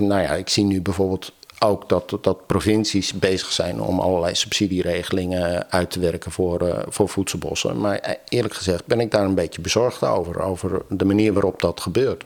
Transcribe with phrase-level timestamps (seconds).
[0.00, 5.70] nou ja, ik zie nu bijvoorbeeld ook dat, dat provincies bezig zijn om allerlei subsidieregelingen
[5.70, 7.80] uit te werken voor, uh, voor voedselbossen.
[7.80, 11.80] Maar eerlijk gezegd ben ik daar een beetje bezorgd over, over de manier waarop dat
[11.80, 12.24] gebeurt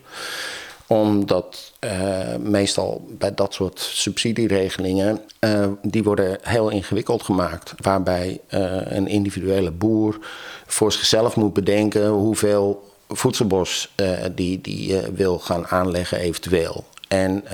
[0.91, 7.75] omdat uh, meestal bij dat soort subsidieregelingen, uh, die worden heel ingewikkeld gemaakt.
[7.77, 10.19] Waarbij uh, een individuele boer
[10.67, 13.95] voor zichzelf moet bedenken hoeveel voedselbos
[14.35, 16.85] die, die wil gaan aanleggen eventueel.
[17.11, 17.45] En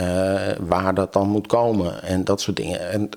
[0.61, 2.91] waar dat dan moet komen en dat soort dingen.
[2.91, 3.11] En,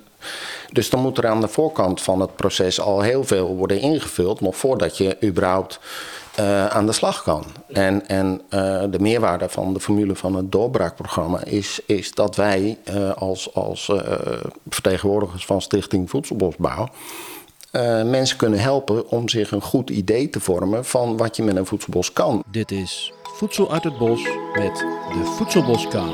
[0.72, 4.40] dus dan moet er aan de voorkant van het proces al heel veel worden ingevuld,
[4.40, 5.80] nog voordat je überhaupt
[6.40, 7.44] uh, aan de slag kan.
[7.72, 12.78] En, en uh, de meerwaarde van de formule van het doorbraakprogramma is, is dat wij
[13.14, 13.92] als, als
[14.68, 16.88] vertegenwoordigers van Stichting Voedselbosbouw
[18.04, 21.66] mensen kunnen helpen om zich een goed idee te vormen van wat je met een
[21.66, 22.42] voedselbos kan.
[22.50, 24.22] Dit is Voedsel uit het Bos
[24.52, 26.12] met de Voedselboskaas.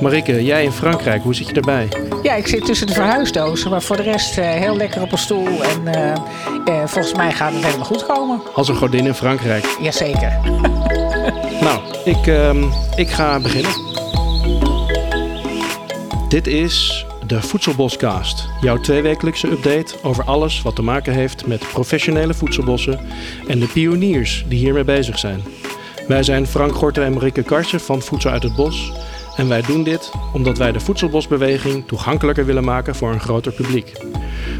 [0.00, 1.88] Marike, jij in Frankrijk, hoe zit je erbij?
[2.22, 5.18] Ja, ik zit tussen de verhuisdozen, maar voor de rest uh, heel lekker op een
[5.18, 5.46] stoel.
[5.64, 6.12] En uh,
[6.74, 8.40] uh, volgens mij gaat het helemaal goed komen.
[8.54, 9.76] Als een godin in Frankrijk.
[9.80, 10.38] Jazeker.
[11.66, 12.64] nou, ik, ehm,
[12.96, 13.72] ik ga beginnen.
[16.28, 18.48] Dit is de Voedselboscast.
[18.60, 23.00] Jouw tweewekelijkse update over alles wat te maken heeft met professionele voedselbossen
[23.46, 25.42] en de pioniers die hiermee bezig zijn.
[26.06, 28.92] Wij zijn Frank Gorter en Marike Karsen van Voedsel uit het Bos.
[29.36, 33.92] En wij doen dit omdat wij de voedselbosbeweging toegankelijker willen maken voor een groter publiek.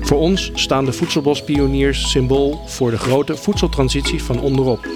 [0.00, 4.86] Voor ons staan de voedselbospioniers symbool voor de grote voedseltransitie van onderop.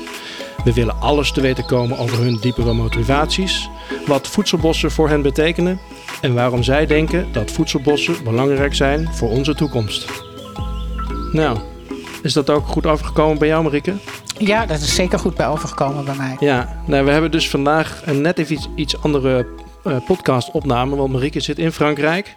[0.65, 3.69] We willen alles te weten komen over hun diepere motivaties,
[4.07, 5.81] wat voedselbossen voor hen betekenen
[6.23, 10.07] en waarom zij denken dat voedselbossen belangrijk zijn voor onze toekomst.
[11.33, 11.59] Nou,
[12.23, 13.95] is dat ook goed overgekomen bij jou, Marike?
[14.39, 16.37] Ja, dat is zeker goed bij overgekomen bij mij.
[16.41, 19.47] Ja, nou, we hebben dus vandaag een net even iets, iets andere
[19.87, 20.97] uh, podcastopname.
[20.97, 22.35] Want Marieke zit in Frankrijk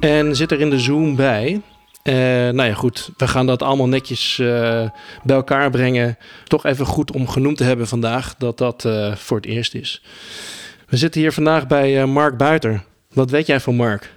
[0.00, 1.60] en zit er in de Zoom bij.
[2.02, 4.48] Uh, nou ja, goed, we gaan dat allemaal netjes uh,
[5.22, 6.18] bij elkaar brengen.
[6.44, 10.02] Toch even goed om genoemd te hebben vandaag dat dat uh, voor het eerst is.
[10.88, 12.82] We zitten hier vandaag bij Mark Buiter.
[13.14, 14.12] Wat weet jij van Mark?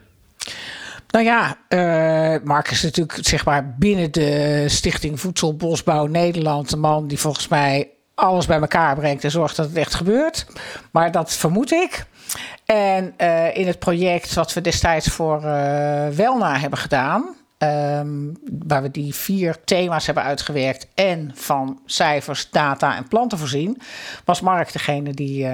[1.09, 7.07] Nou ja, uh, Mark is natuurlijk zeg maar binnen de Stichting Voedselbosbouw Nederland een man
[7.07, 10.45] die volgens mij alles bij elkaar brengt en zorgt dat het echt gebeurt.
[10.91, 12.05] Maar dat vermoed ik.
[12.65, 18.37] En uh, in het project wat we destijds voor uh, Welna hebben gedaan, um,
[18.67, 23.81] waar we die vier thema's hebben uitgewerkt en van cijfers, data en planten voorzien,
[24.25, 25.47] was Mark degene die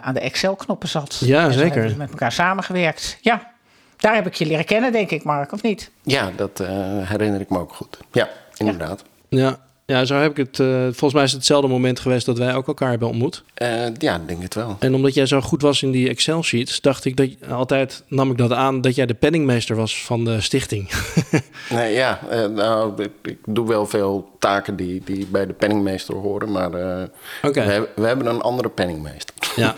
[0.00, 1.20] aan de Excel-knoppen zat.
[1.24, 1.88] Ja, en zeker.
[1.88, 3.18] We met elkaar samengewerkt.
[3.20, 3.52] Ja,
[3.96, 5.90] daar heb ik je leren kennen, denk ik, Mark, of niet?
[6.02, 6.58] Ja, dat
[7.02, 7.98] herinner ik me ook goed.
[8.12, 9.02] Ja, inderdaad.
[9.28, 9.38] Ja.
[9.38, 9.64] ja.
[9.86, 10.58] Ja, zo heb ik het.
[10.58, 13.42] Uh, volgens mij is het hetzelfde moment geweest dat wij ook elkaar hebben ontmoet.
[13.62, 14.76] Uh, ja, denk het wel.
[14.78, 18.36] En omdat jij zo goed was in die Excel-sheets, dacht ik dat altijd, nam ik
[18.36, 20.90] dat aan, dat jij de penningmeester was van de stichting.
[21.70, 26.14] nee, ja, uh, nou, ik, ik, doe wel veel taken die, die bij de penningmeester
[26.14, 27.66] horen, maar okay.
[27.66, 29.34] we, hebben, we hebben een andere penningmeester.
[29.56, 29.76] Ja.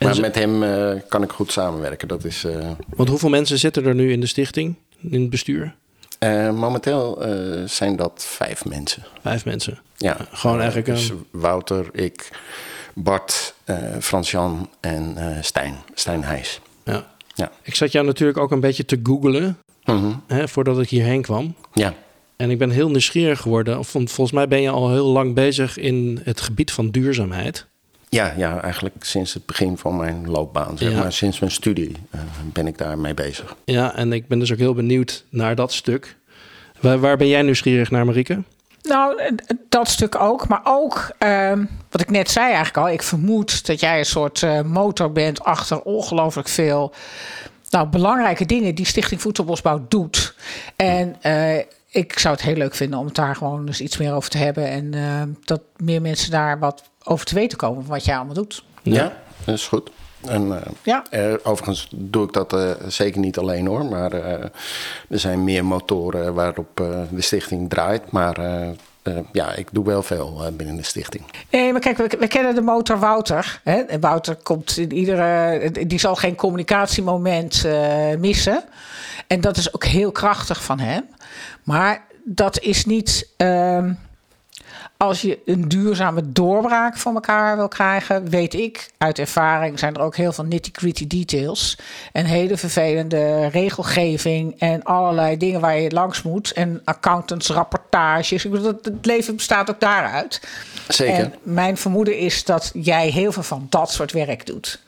[0.00, 0.20] maar zo...
[0.20, 0.64] met hem
[1.08, 2.08] kan ik goed samenwerken.
[2.08, 2.46] Dat is,
[2.88, 4.74] Want hoeveel mensen zitten er nu in de stichting,
[5.10, 5.74] in het bestuur?
[6.24, 7.22] Uh, momenteel
[7.66, 9.04] zijn dat vijf mensen.
[9.22, 9.78] Vijf mensen?
[9.96, 10.16] Ja.
[10.32, 11.12] Gewoon eigenlijk dus.
[11.30, 12.28] Wouter, ik,
[12.94, 13.54] Bart,
[14.00, 15.74] Frans-Jan en Stijn.
[15.94, 16.60] Stijn Heijs.
[16.84, 17.06] Ja.
[17.34, 17.50] ja.
[17.62, 19.58] Ik zat jou natuurlijk ook een beetje te googlen
[20.26, 21.54] hè, voordat ik hierheen kwam.
[21.72, 21.94] Ja.
[22.36, 23.84] En ik ben heel nieuwsgierig geworden.
[23.84, 27.66] Volgens mij ben je al heel lang bezig in het gebied van duurzaamheid.
[28.10, 30.78] Ja, ja, eigenlijk sinds het begin van mijn loopbaan.
[30.78, 30.98] Zeg Ja.
[30.98, 32.20] maar sinds mijn studie uh,
[32.52, 33.56] ben ik daarmee bezig.
[33.64, 36.16] Ja, en ik ben dus ook heel benieuwd naar dat stuk.
[36.80, 38.42] Waar, waar ben jij nieuwsgierig naar, Marieke?
[38.82, 39.36] Nou,
[39.68, 40.48] dat stuk ook.
[40.48, 41.52] Maar ook, uh,
[41.90, 42.88] wat ik net zei eigenlijk al.
[42.88, 46.92] Ik vermoed dat jij een soort uh, motor bent achter ongelooflijk veel...
[47.70, 50.34] Nou, belangrijke dingen die Stichting Voedselbosbouw doet.
[50.76, 51.56] En uh,
[51.90, 54.38] ik zou het heel leuk vinden om het daar gewoon eens iets meer over te
[54.38, 54.68] hebben.
[54.68, 58.34] En uh, dat meer mensen daar wat over te weten komen van wat jij allemaal
[58.34, 58.64] doet.
[58.82, 59.12] Ja, ja
[59.44, 59.90] dat is goed.
[60.26, 61.04] En, uh, ja.
[61.10, 63.84] uh, overigens doe ik dat uh, zeker niet alleen hoor.
[63.84, 64.12] Maar
[65.08, 66.76] er zijn meer motoren waarop
[67.10, 68.10] de stichting draait.
[68.10, 68.40] Maar
[69.32, 71.24] ja, ik doe wel veel binnen de stichting.
[71.50, 73.60] Nee, maar kijk, we, we kennen de motor Wouter.
[73.64, 73.80] Hè?
[73.80, 75.70] En Wouter komt in iedere.
[75.86, 77.66] Die zal geen communicatiemoment
[78.18, 78.64] missen.
[79.26, 81.08] En dat is ook heel krachtig van hem.
[81.62, 83.28] Maar dat is niet.
[85.00, 90.00] Als je een duurzame doorbraak voor elkaar wil krijgen, weet ik uit ervaring, zijn er
[90.00, 91.78] ook heel veel nitty-gritty details.
[92.12, 96.52] En hele vervelende regelgeving en allerlei dingen waar je langs moet.
[96.52, 98.44] En accountantsrapportages.
[98.44, 100.40] Ik bedoel, het leven bestaat ook daaruit.
[100.88, 101.14] Zeker.
[101.18, 104.80] En mijn vermoeden is dat jij heel veel van dat soort werk doet.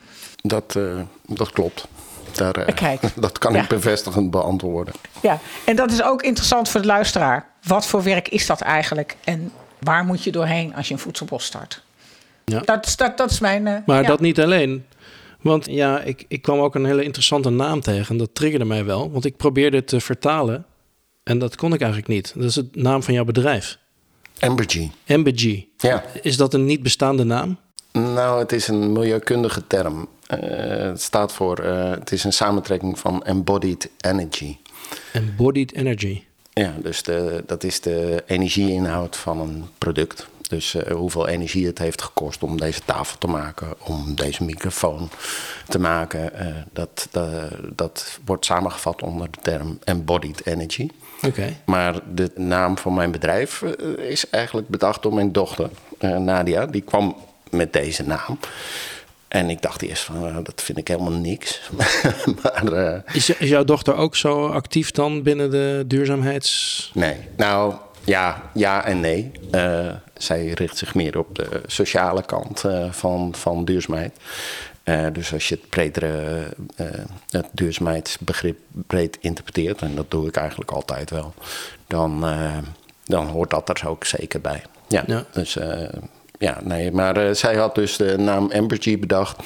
[0.42, 1.86] Dat, uh, dat klopt.
[2.32, 3.00] Daar, uh, Kijk.
[3.16, 3.62] dat kan Ja.
[3.62, 4.94] ik bevestigend beantwoorden.
[5.22, 7.46] Ja, en dat is ook interessant voor de luisteraar.
[7.62, 9.16] Wat voor werk is dat eigenlijk?
[9.24, 11.82] En waar moet je doorheen als je een voedselbos start?
[12.44, 12.60] Ja.
[12.60, 13.66] Dat, is- dat, dat is mijn.
[13.66, 14.08] eh, Maar ja.
[14.08, 14.84] dat niet alleen.
[15.40, 18.08] Want ja, ik, ik kwam ook een hele interessante naam tegen.
[18.08, 19.10] En dat triggerde mij wel.
[19.10, 20.64] Want ik probeerde te vertalen.
[21.22, 22.32] En dat kon ik eigenlijk niet.
[22.34, 23.78] Dat is het naam van jouw bedrijf.
[24.38, 24.90] Embergy.
[25.04, 25.66] Embergy.
[25.76, 26.04] Ja.
[26.22, 27.58] Is dat een niet bestaande naam?
[27.92, 30.08] Nou, het is een milieukundige term.
[30.26, 30.38] Eh,
[30.78, 34.56] het staat voor, eh, het is een samentrekking van embodied energy.
[35.12, 36.22] Embodied Energy.
[36.54, 40.26] Ja, dus de, dat is de energieinhoud van een product.
[40.48, 45.10] Dus eh, hoeveel energie het heeft gekost om deze tafel te maken, om deze microfoon
[45.68, 46.34] te maken.
[46.34, 50.88] eh, dat, dat, dat wordt samengevat onder de term embodied energy.
[51.26, 51.56] Oké.
[51.64, 56.66] Maar de naam van mijn bedrijf eh, is eigenlijk bedacht door mijn dochter, Nadia.
[56.66, 57.16] Die kwam
[57.50, 58.38] met deze naam.
[59.32, 61.70] En ik dacht eerst van, eh, dat vind ik helemaal niks.
[62.42, 66.90] maar eh, Is, is jouw dochter ook zo actief dan binnen de duurzaamheids...
[66.94, 67.74] nee, nou
[68.04, 69.30] ja, ja en nee.
[69.50, 74.12] Eh, zij richt zich meer op de sociale kant van, van duurzaamheid.
[75.12, 76.48] Dus als je het bredere
[77.30, 81.34] het duurzaamheidsbegrip breed interpreteert, en dat doe ik eigenlijk altijd wel,
[81.86, 82.24] dan,
[83.04, 84.62] dan hoort dat er ook zeker bij.
[84.88, 85.24] Ja, Ja.
[85.32, 85.58] dus
[86.42, 89.42] ja, nee, maar eh, zij had dus de naam Embergy bedacht.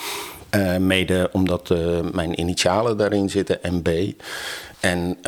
[0.50, 4.12] eh, mede omdat eh, mijn initialen daarin zitten, MB.
[4.80, 5.18] En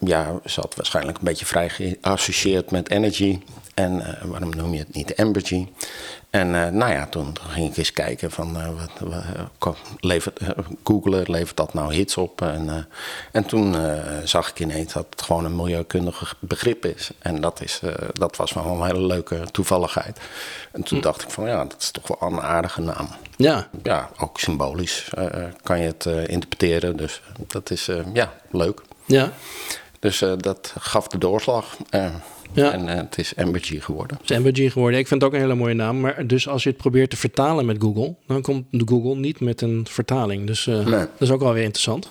[0.00, 3.40] ja, ze had waarschijnlijk een beetje vrij geassocieerd met energy.
[3.74, 5.66] En waarom noem je het niet Embergy?
[6.34, 9.24] En eh, nou ja, toen, toen ging ik eens kijken van eh, wat,
[9.58, 10.48] wat, levert, eh,
[10.84, 12.42] googlen, levert dat nou hits op?
[12.42, 12.88] En,
[13.32, 13.76] en toen
[14.24, 17.10] zag ik ineens dat het gewoon een milieukundig begrip is.
[17.18, 17.80] En dat, is,
[18.12, 20.20] dat was wel een hele leuke toevalligheid.
[20.72, 23.08] En toen dacht ik van ja, dat is toch wel een aardige naam.
[23.36, 25.10] Ja, Ja, ook symbolisch
[25.62, 26.96] kan je het interpreteren.
[26.96, 28.80] Dus dat is ja, leuk.
[29.04, 29.32] ja.
[29.98, 31.76] Dus dat gaf de doorslag.
[32.54, 32.72] Ja.
[32.72, 34.18] En eh, het is Embergy geworden.
[34.26, 34.98] Het is geworden.
[34.98, 36.00] Ik vind het ook een hele mooie naam.
[36.00, 38.14] Maar dus als je het probeert te vertalen met Google...
[38.26, 40.46] dan komt Google niet met een vertaling.
[40.46, 40.90] Dus eh, Nee.
[40.98, 42.10] dat is ook wel weer interessant.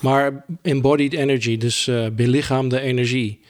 [0.00, 3.40] Maar embodied energy, dus eh belichaamde energie...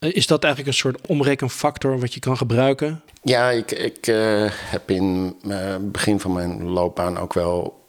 [0.00, 3.02] is dat eigenlijk een soort omrekenfactor wat je kan gebruiken?
[3.22, 4.04] Ja, ik, ik
[4.52, 7.84] heb in het begin van mijn loopbaan ook wel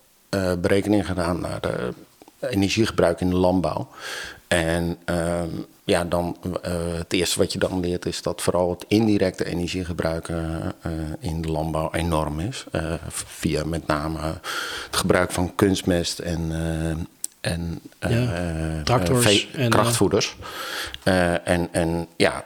[0.59, 1.93] berekeningen gedaan naar de
[2.39, 3.87] energiegebruik in de landbouw.
[4.47, 5.49] En ehm,
[5.87, 10.29] ja, dan eh, het eerste wat je dan leert is dat vooral het indirecte energiegebruik
[10.29, 10.35] eh,
[11.19, 12.65] in de landbouw enorm is.
[12.71, 14.19] Eh, via met name
[14.85, 16.51] het gebruik van kunstmest en,
[17.41, 20.35] en Ja, tractors en, krachtvoeders.
[21.43, 22.45] En, en ja,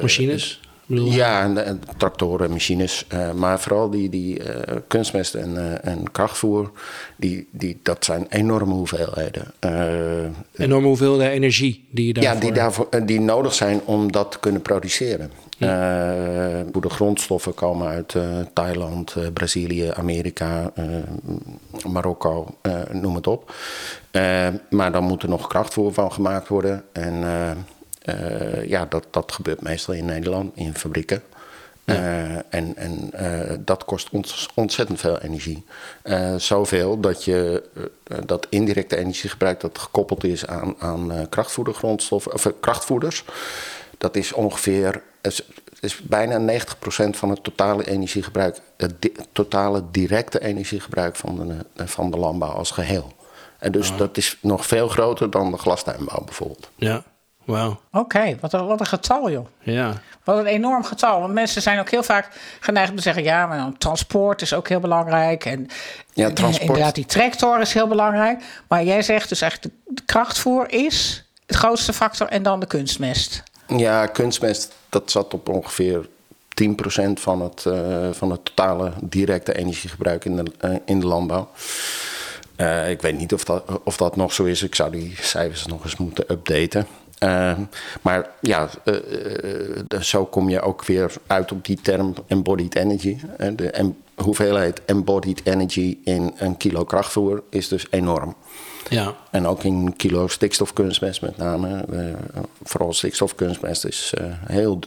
[0.00, 0.60] Machines?
[0.86, 3.04] Bedoel, ja, en, en tractoren, machines.
[3.08, 6.70] eh, maar vooral die, die eh, kunstmest en, eh, en krachtvoer,
[7.16, 9.44] die, die, dat zijn enorme hoeveelheden.
[9.58, 12.34] Eh, Enorme hoeveelheid energie die je daarvoor...
[12.34, 15.30] ja, die, daarvoor, eh, die nodig zijn om dat te kunnen produceren.
[15.58, 15.68] Eh,
[16.72, 18.22] hoe de grondstoffen komen uit eh,
[18.52, 20.84] Thailand, eh, Brazilië, Amerika, eh,
[21.88, 23.54] Marokko, eh, noem het op.
[24.10, 26.82] Eh, maar dan moet er nog krachtvoer van gemaakt worden.
[26.92, 27.14] En
[28.06, 31.22] eh, ja, dat, dat gebeurt meestal in Nederland, in fabrieken.
[31.84, 35.64] Eh, en en eh, dat kost ons ontzettend veel energie.
[36.36, 37.62] Zoveel dat je
[38.24, 43.24] dat indirecte energiegebruik dat gekoppeld is aan, aan krachtvoedergrondstoffen of krachtvoeders.
[43.98, 45.42] Dat is ongeveer is,
[45.80, 46.64] is bijna 90%
[47.10, 52.70] van het totale energiegebruik, het di- totale directe energiegebruik van de, van de landbouw als
[52.70, 53.12] geheel.
[53.58, 56.70] En dus dat is nog veel groter dan de glastuinbouw bijvoorbeeld.
[56.76, 57.04] Ja,
[57.46, 57.80] wauw.
[57.92, 59.46] Oké, wat, een- wat een getal, joh.
[59.60, 59.92] Ja,
[60.24, 61.20] Wat een enorm getal.
[61.20, 62.28] Want mensen zijn ook heel vaak
[62.60, 65.44] geneigd om te zeggen: ja, maar dan transport is ook heel belangrijk.
[65.44, 65.68] En
[66.12, 66.68] Ja, en, transport.
[66.68, 68.42] inderdaad, die tractor is heel belangrijk.
[68.68, 72.66] Maar jij zegt dus eigenlijk: de, de krachtvoer is het grootste factor en dan de
[72.66, 73.42] kunstmest.
[73.76, 76.08] Ja, kunstmest, dat zat op ongeveer
[76.54, 81.48] 10% van het, eh, van het totale directe energiegebruik in de, eh, in de landbouw.
[82.56, 84.62] Eh, ik weet niet of dat, of dat nog zo is.
[84.62, 86.86] Ik zou die cijfers nog eens moeten updaten.
[87.18, 87.58] Eh,
[88.02, 92.74] maar ja, eh, eh, dus zo kom je ook weer uit op die term embodied
[92.74, 93.16] energy.
[93.36, 98.34] Eh, de em- hoeveelheid embodied energy in een kilo krachtvoer is dus enorm.
[98.88, 99.14] Ja.
[99.30, 101.84] En ook in kilo stikstofkunstmest met name.
[101.92, 102.14] Uh,
[102.62, 104.78] vooral stikstofkunstmest is uh, heel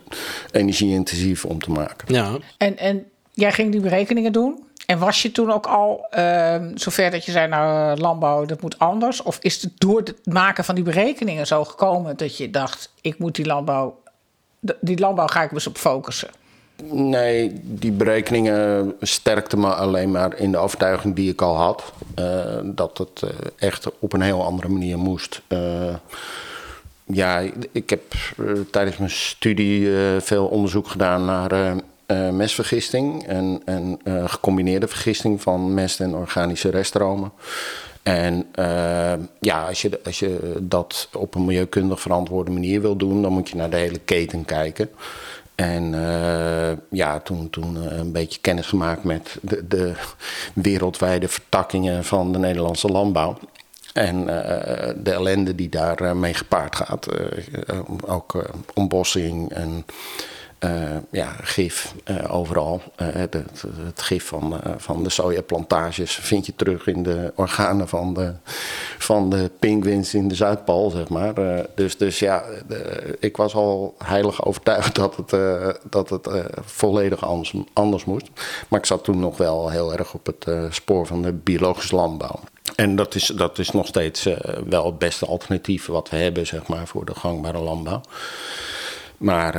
[0.51, 2.13] energie-intensief om te maken.
[2.13, 2.37] Ja.
[2.57, 4.63] En, en jij ging die berekeningen doen?
[4.89, 8.79] En was je toen ook al uh, zover dat je zei, nou, landbouw, dat moet
[8.79, 9.21] anders?
[9.21, 13.19] Of is het door het maken van die berekeningen zo gekomen dat je dacht, ik
[13.19, 14.01] moet die landbouw,
[14.81, 16.29] die landbouw ga ik dus op focussen?
[16.91, 21.93] Nee, die berekeningen sterkten me alleen maar in de overtuiging die ik al had.
[22.19, 25.41] Uh, dat het uh, echt op een heel andere manier moest.
[27.05, 28.01] Ja, ik heb
[28.71, 31.75] tijdens mijn studie veel onderzoek gedaan naar
[32.31, 37.31] mestvergisting en, en gecombineerde vergisting van mest en organische reststromen.
[38.03, 38.45] En
[39.39, 43.49] ja, als je, als je dat op een milieukundig verantwoorde manier wil doen, dan moet
[43.49, 44.89] je naar de hele keten kijken.
[45.59, 49.93] En uh, ja, toen, toen uh, een beetje kennis gemaakt met de, de,
[50.53, 53.37] wereldwijde vertakkingen van de Nederlandse landbouw.
[53.93, 54.27] En uh,
[55.03, 57.07] de ellende die daarmee mee gepaard gaat.
[58.05, 59.85] ook ontbossing en
[60.63, 62.81] uh, ja, gif uh, overal.
[63.01, 68.13] Uh, het, het, gif van, van de sojaplantages vind je terug in de organen van
[68.13, 68.33] de,
[68.97, 71.33] van de pinguïns in de Zuidpool, zeg maar.
[71.75, 75.29] dus, dus ja, de, ik was al heilig overtuigd dat het,
[75.89, 76.29] dat het
[76.61, 78.27] volledig anders, anders moest.
[78.67, 82.39] Maar ik zat toen nog wel heel erg op het spoor van de biologische landbouw.
[82.75, 84.29] En dat is, dat is nog steeds
[84.65, 88.01] wel het beste alternatief wat we hebben, zeg maar, voor de gangbare landbouw.
[89.17, 89.55] Maar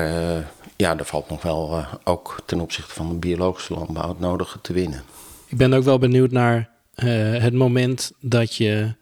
[0.81, 4.61] ja, er valt nog wel uh, ook ten opzichte van de biologische landbouw het nodige
[4.61, 5.03] te winnen.
[5.47, 8.95] Ik ben ook wel benieuwd naar uh, het moment dat je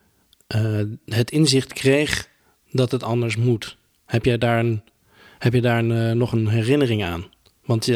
[0.57, 2.29] uh, het inzicht kreeg
[2.71, 3.77] dat het anders moet.
[4.05, 4.83] Heb jij daar, een,
[5.39, 7.25] heb je daar een, nog een herinnering aan?
[7.65, 7.91] Want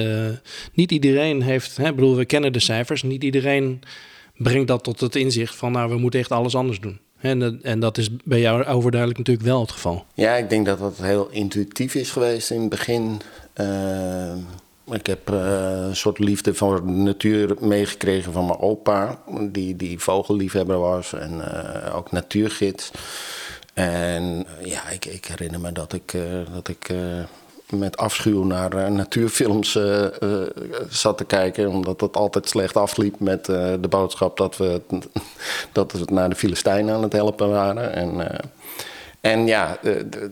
[0.72, 3.80] niet iedereen heeft, hè, bedoel, we kennen de cijfers, niet iedereen
[4.36, 7.00] brengt dat tot het inzicht van, nou, we moeten echt alles anders doen.
[7.22, 10.04] En, en dat is bij jou overduidelijk natuurlijk wel het geval.
[10.14, 13.20] Ja, ik denk dat dat heel intuïtief is geweest in het begin.
[13.56, 14.32] Uh,
[14.90, 19.98] ik heb uh, een soort liefde voor de natuur meegekregen van mijn opa, die, die
[19.98, 22.90] vogelliefhebber was en uh, ook natuurgids.
[23.74, 26.16] En ja, ik, ik, herinner me dat ik,
[26.54, 26.92] dat ik
[27.70, 29.78] met afschuw naar natuurfilms
[30.88, 34.80] zat te kijken, omdat het altijd slecht afliep met de boodschap dat we,
[35.72, 37.92] dat we naar de Filistijnen aan het helpen waren.
[37.92, 38.40] En,
[39.20, 39.78] en ja,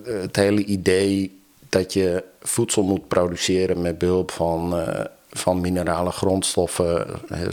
[0.04, 1.39] het hele idee
[1.70, 7.48] dat je voedsel moet produceren met behulp van, uh, van minerale grondstoffen, uh,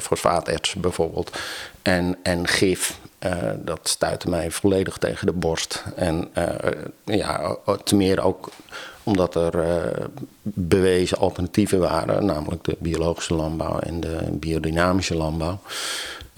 [0.00, 1.38] fosfaatertsen bijvoorbeeld,
[1.82, 2.98] en, en gif.
[3.26, 5.84] Uh, dat stuitte mij volledig tegen de borst.
[5.96, 6.28] En
[7.04, 8.48] ja, te meer ook
[9.02, 9.54] omdat er
[10.42, 15.60] bewezen alternatieven waren, namelijk de biologische landbouw en de biodynamische landbouw.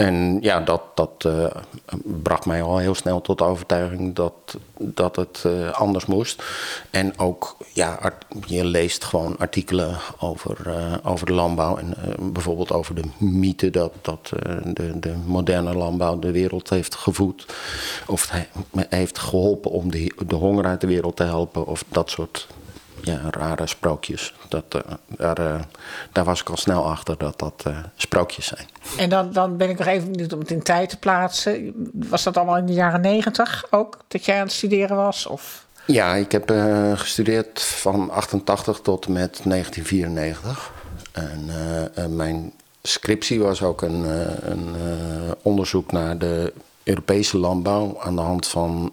[0.02, 1.46] En ja, dat, dat uh,
[2.02, 4.32] bracht mij al heel snel tot de overtuiging dat,
[4.78, 6.42] dat het uh, anders moest.
[6.90, 8.12] En ook, ja,
[8.46, 11.76] je leest gewoon artikelen over, uh, over de landbouw.
[11.76, 11.94] En
[12.32, 14.32] bijvoorbeeld over de mythe dat, dat
[14.64, 17.46] de, de moderne landbouw de wereld heeft gevoed.
[18.06, 18.32] Of
[18.88, 21.66] heeft geholpen om de, de honger uit de wereld te helpen.
[21.66, 22.46] Of dat soort
[23.02, 24.34] ja, rare sprookjes.
[24.48, 25.60] Dat, uh, daar, uh,
[26.12, 28.66] daar was ik al snel achter dat dat uh, sprookjes zijn.
[28.96, 31.72] En dan, dan ben ik nog even benieuwd om het in tijd te plaatsen.
[31.92, 35.26] Was dat allemaal in de jaren negentig ook, dat jij aan het studeren was?
[35.26, 35.66] Of?
[35.86, 36.50] Ja, ik heb
[36.94, 40.72] gestudeerd van 88 tot met 1994.
[41.12, 44.04] En mijn scriptie was ook een,
[44.50, 44.74] een
[45.42, 48.92] onderzoek naar de Europese landbouw aan de hand van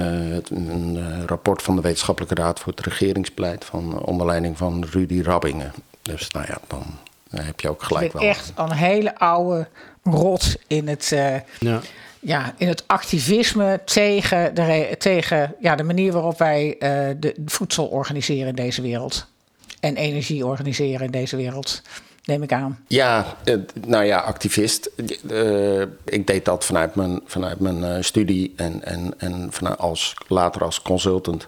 [0.00, 4.58] uh, een uh, rapport van de Wetenschappelijke Raad voor het Regeringsbeleid van uh, onder leiding
[4.58, 5.72] van Rudy Rabbingen.
[6.02, 6.82] Dus nou ja, dan
[7.30, 8.22] heb je ook gelijk wel.
[8.22, 9.68] Echt een hele oude
[10.04, 11.08] rot in het,
[11.58, 11.80] ja.
[12.22, 16.76] Ja, in het activisme tegen, de, tegen ja, de manier waarop wij
[17.18, 19.26] de voedsel organiseren in deze wereld.
[19.80, 21.82] En energie organiseren in deze wereld
[22.30, 22.78] neem ik aan.
[22.86, 23.36] Ja,
[23.86, 24.90] nou ja, activist.
[25.30, 30.14] Uh, ik deed dat vanuit mijn, vanuit mijn uh, studie en, en, en vanuit als,
[30.28, 31.46] later als consultant.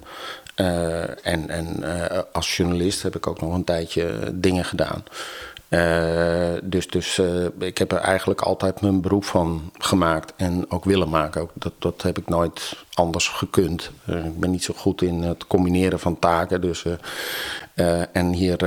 [1.22, 1.84] En en
[2.32, 5.04] als journalist heb ik ook nog een tijdje dingen gedaan.
[6.62, 7.20] dus dus
[7.58, 11.48] ik heb er eigenlijk altijd mijn beroep van gemaakt en ook willen maken.
[11.54, 13.90] Dat, dat heb ik nooit anders gekund.
[14.06, 16.60] ik ben niet zo goed in het combineren van taken.
[16.60, 16.84] Dus,
[18.12, 18.58] en hier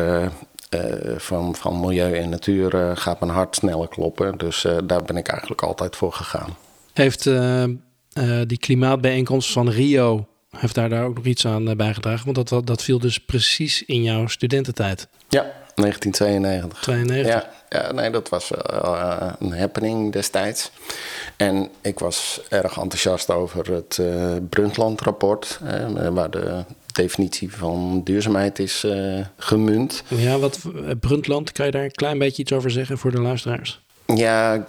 [1.17, 4.37] van, van milieu en natuur uh, gaat mijn hart sneller kloppen.
[4.37, 6.57] Dus uh, daar ben ik eigenlijk altijd voor gegaan.
[6.93, 7.23] Heeft
[8.47, 12.33] die klimaatbijeenkomst van Rio, heeft daar, daar ook nog iets aan bijgedragen?
[12.33, 15.07] Want dat, dat viel dus precies in jouw studententijd.
[15.29, 15.45] Ja,
[15.75, 16.81] 1992.
[16.81, 17.33] 92.
[17.33, 20.71] Ja, ja, nee, dat was uh, een happening destijds.
[21.37, 25.59] En ik was erg enthousiast over het uh, Brundtland-rapport,
[26.11, 26.63] waar de
[26.95, 28.87] definitie van duurzaamheid is
[29.37, 30.03] gemunt.
[30.07, 30.59] Ja, wat
[30.99, 33.83] Brundtland, kan je daar een klein beetje iets over zeggen voor de luisteraars?
[34.05, 34.63] Ja, uh,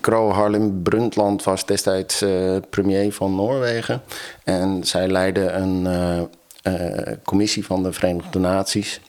[0.00, 2.24] Gro Harlem Brundtland was destijds
[2.70, 4.02] premier van Noorwegen.
[4.44, 5.88] En zij leidde een
[7.24, 9.00] commissie van de Verenigde Naties.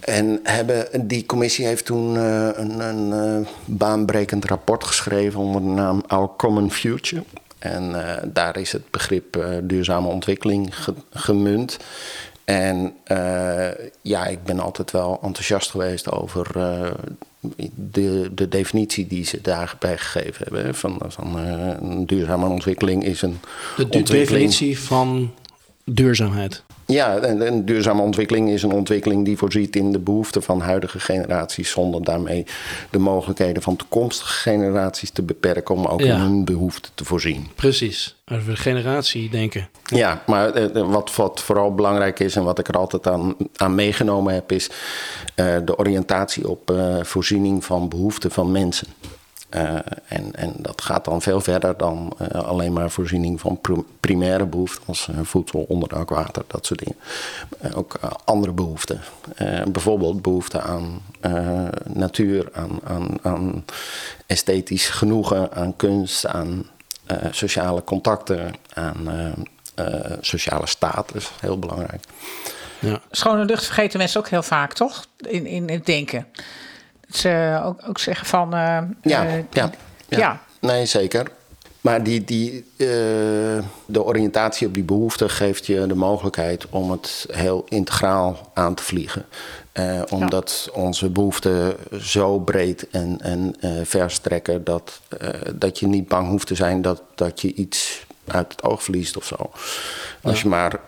[0.00, 5.68] En hebben, die commissie heeft toen uh, een, een uh, baanbrekend rapport geschreven onder de
[5.68, 7.22] naam Our Common Future.
[7.60, 11.78] En uh, daar is het begrip duurzame ontwikkeling ge, gemunt.
[12.44, 12.94] En
[14.02, 16.52] ja, ik ben altijd wel enthousiast geweest over
[17.74, 20.74] de, de definitie die ze daarbij gegeven hebben.
[20.74, 23.40] Van, van een duurzame ontwikkeling is een.
[23.76, 25.34] De, de definitie van
[25.84, 26.62] duurzaamheid.
[26.90, 31.70] Ja, een, duurzame ontwikkeling is een ontwikkeling die voorziet in de behoeften van huidige generaties,
[31.70, 32.46] zonder daarmee
[32.90, 37.48] de mogelijkheden van toekomstige generaties te beperken om ook in hun behoeften te voorzien.
[37.54, 39.68] Precies, over de generatie denken.
[39.84, 43.74] Ja, maar eh, wat, wat vooral belangrijk is en wat ik er altijd aan, aan
[43.74, 44.70] meegenomen heb, is
[45.36, 48.86] uh, de oriëntatie op uh, voorziening van behoeften van mensen.
[49.50, 49.74] Uh,
[50.06, 53.60] en, en dat gaat dan veel verder dan uh, alleen maar voorziening van
[54.00, 56.96] primaire behoeften als uh, voedsel, onderdak, water, dat soort dingen.
[57.74, 59.00] ook andere behoeften.
[59.72, 61.02] bijvoorbeeld behoefte aan
[61.84, 63.64] natuur, aan, aan, aan
[64.26, 66.66] esthetisch genoegen, aan kunst, aan
[67.30, 69.08] sociale contacten, aan
[70.20, 72.04] sociale status, heel belangrijk.
[72.78, 73.00] Ja.
[73.10, 75.06] Schone lucht vergeten mensen ook heel vaak, toch?
[75.16, 76.26] In, in het denken
[77.16, 78.54] ze ook, ook zeggen van.
[78.54, 79.70] Uh, ja, uh, ja,
[80.08, 81.30] ja, ja, Nee, zeker.
[81.80, 82.88] Maar die, die, uh,
[83.86, 88.82] de oriëntatie op die behoeften geeft je de mogelijkheid om het heel integraal aan te
[88.82, 89.24] vliegen.
[90.10, 90.80] omdat ja.
[90.80, 95.00] onze behoeften zo breed en, en verstrekken dat,
[95.54, 99.16] dat je niet bang hoeft te zijn dat, dat je iets uit het oog verliest
[99.16, 99.50] of zo.
[100.22, 100.80] Als je maar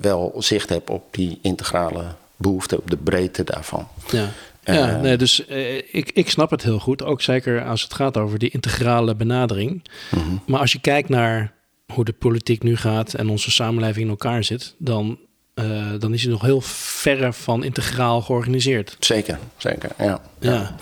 [0.00, 2.04] wel zicht hebt op die integrale
[2.40, 3.88] behoeften, op de breedte daarvan.
[4.10, 4.28] Ja.
[4.64, 7.02] Ja, nee, dus uh, ik, ik snap het heel goed.
[7.02, 9.84] Ook zeker als het gaat over die integrale benadering.
[10.14, 10.32] Uh -huh.
[10.46, 11.52] Maar als je kijkt naar
[11.92, 15.18] hoe de politiek nu gaat en onze samenleving in elkaar zit, dan,
[15.54, 18.96] uh, dan is het nog heel verre van integraal georganiseerd.
[18.98, 19.90] Zeker, zeker.
[19.98, 20.74] Ja, ja.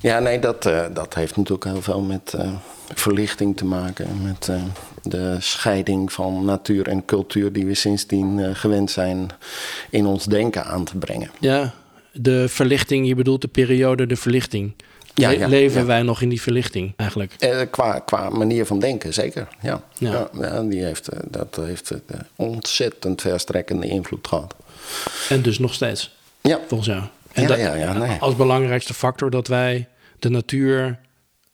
[0.00, 2.34] ja nee, dat, dat heeft natuurlijk heel veel met
[2.94, 4.22] verlichting te maken.
[4.22, 4.50] Met
[5.02, 9.30] de scheiding van natuur en cultuur die we sindsdien gewend zijn
[9.90, 11.30] in ons denken aan te brengen.
[11.38, 11.74] Ja,
[12.18, 14.72] de verlichting, je bedoelt de periode de verlichting.
[15.14, 17.34] Ja, ja, leven wij nog in die verlichting eigenlijk?
[17.38, 19.48] Eh, qua, qua manier van denken, zeker.
[19.60, 19.82] Ja.
[19.98, 20.28] Ja.
[20.62, 21.98] die heeft, eh, dat heeft uh,
[22.36, 24.54] ontzettend verstrekkende invloed gehad.
[25.28, 26.16] En dus nog steeds?
[26.40, 26.60] Ja.
[26.66, 27.02] Volgens jou?
[27.32, 28.16] En ja, ja, ja, nee.
[28.20, 30.98] Als belangrijkste factor dat wij de natuur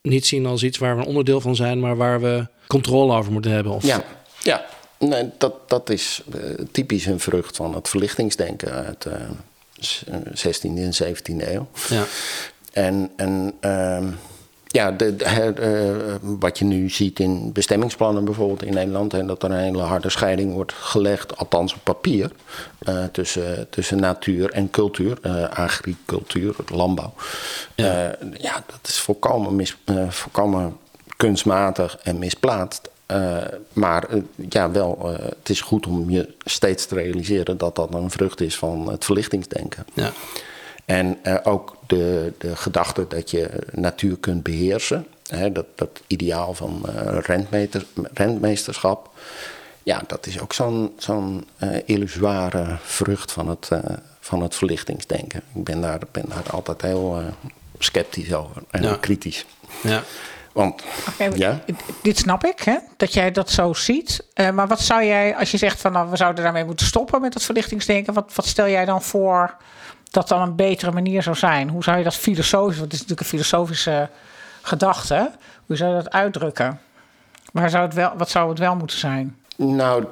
[0.02, 3.32] niet zien als iets waar we een onderdeel van zijn, maar waar we controle over
[3.32, 3.72] moeten hebben.
[3.72, 3.84] Of...
[3.84, 4.04] Ja,
[4.42, 4.64] ja.
[4.98, 9.14] Nee, dat, dat is uh, typisch een vrucht van het verlichtingsdenken uit, uh,
[10.30, 11.66] 16e en 17e eeuw.
[11.88, 12.04] Ja.
[12.72, 14.08] En, en uh,
[14.66, 19.42] ja, de, de, uh, wat je nu ziet in bestemmingsplannen bijvoorbeeld in Nederland, en dat
[19.42, 22.30] er een hele harde scheiding wordt gelegd, althans op papier,
[22.88, 27.14] uh, tussen, tussen natuur en cultuur, uh, agricultuur, landbouw.
[27.74, 28.16] Ja.
[28.38, 29.76] ja, dat is volkomen, mis,
[30.08, 30.76] volkomen
[31.16, 32.90] kunstmatig en misplaatst.
[33.12, 33.36] Uh,
[33.72, 37.94] maar uh, ja, wel, uh, het is goed om je steeds te realiseren dat dat
[37.94, 39.86] een vrucht is van het verlichtingsdenken.
[39.92, 40.12] Ja.
[40.84, 46.82] En ook de, de gedachte dat je natuur kunt beheersen, hè, dat, dat ideaal van
[48.14, 49.10] rentmeesterschap,
[49.82, 51.46] ja, dat is ook zo'n zo'n
[51.84, 53.68] illusoire vrucht van het,
[54.20, 55.42] van het verlichtingsdenken.
[55.54, 57.22] Ik ben daar, ben daar altijd heel
[57.78, 58.96] sceptisch over en ja.
[59.00, 59.46] kritisch.
[59.82, 60.02] Ja.
[60.52, 61.60] Want, okay, ja?
[62.02, 62.76] Dit snap ik, hè?
[62.96, 64.26] dat jij dat zo ziet.
[64.34, 67.20] Uh, maar wat zou jij, als je zegt van nou, we zouden daarmee moeten stoppen
[67.20, 69.56] met het verlichtingsdenken, wat, wat stel jij dan voor
[70.10, 71.68] dat dan een betere manier zou zijn?
[71.68, 74.08] Hoe zou je dat filosofisch, want het is natuurlijk een filosofische
[74.62, 75.30] gedachte,
[75.66, 76.80] hoe zou je dat uitdrukken?
[77.52, 79.36] Waar zou het wel, wat zou het wel moeten zijn?
[79.56, 80.04] Nou,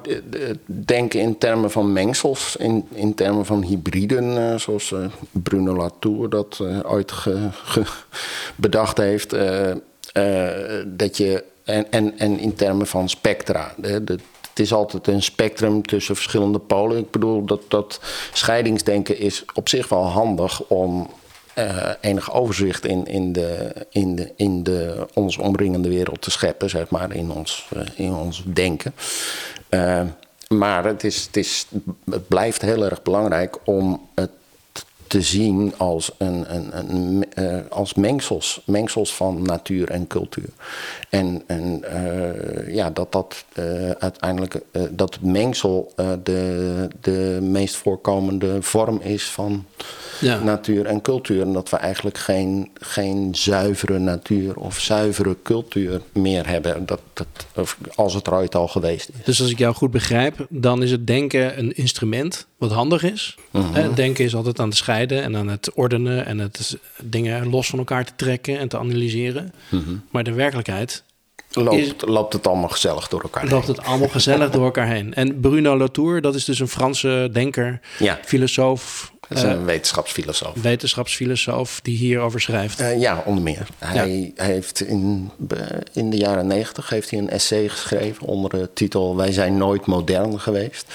[0.65, 6.29] denken in termen van mengsels, in, in termen van hybriden, uh, zoals uh, Bruno Latour
[6.29, 7.83] dat ooit ge, ge
[8.55, 9.35] bedacht heeft.
[10.13, 13.75] Uh, dat je, en, en, en in termen van spectra.
[13.81, 16.97] Het is altijd een spectrum tussen verschillende polen.
[16.97, 17.99] Ik bedoel, dat, dat
[18.33, 21.09] scheidingsdenken is op zich wel handig om
[21.57, 26.69] uh, enig overzicht in, in, de, in, de, in de ons omringende wereld te scheppen,
[26.69, 28.93] zeg maar, in ons, uh, in ons denken.
[30.47, 31.67] Maar het, is, het, is,
[32.09, 34.29] het blijft heel erg belangrijk om het
[35.11, 40.49] te zien als, een, een, een, uh, als mengsels, mengsels van natuur en cultuur.
[41.09, 44.59] En, uh, ja, dat dat uh, uiteindelijk
[44.91, 45.93] dat mengsel
[46.23, 49.65] de, de meest voorkomende vorm is van
[50.21, 50.39] ja.
[50.43, 51.41] natuur en cultuur.
[51.41, 56.85] En dat we eigenlijk geen, geen zuivere natuur of zuivere cultuur meer hebben.
[56.85, 59.25] Dat, dat, of als het er ooit al geweest is.
[59.25, 63.35] Dus als ik jou goed begrijp, dan is het denken een instrument wat handig is.
[63.51, 67.69] Mm Denken is altijd aan het scheiden en aan het ordenen en het dingen los
[67.69, 69.53] van elkaar te trekken en te analyseren.
[69.69, 69.95] Mhm.
[70.09, 71.03] Maar de werkelijkheid
[71.53, 73.51] Loopt, loopt het allemaal gezellig door elkaar heen.
[73.51, 75.13] Loopt het allemaal gezellig door elkaar heen.
[75.13, 78.19] En Bruno Latour, dat is dus een Franse denker, ja.
[78.25, 79.11] filosoof.
[79.33, 80.61] Dat is een wetenschapsfilosoof.
[80.61, 82.81] Wetenschapsfilosoof die hierover schrijft.
[82.81, 83.67] Uh, ja, onder meer.
[83.77, 85.31] Hij, hij heeft in,
[85.93, 89.85] in de jaren negentig heeft hij een essay geschreven onder de titel Wij zijn nooit
[89.85, 90.93] modern geweest.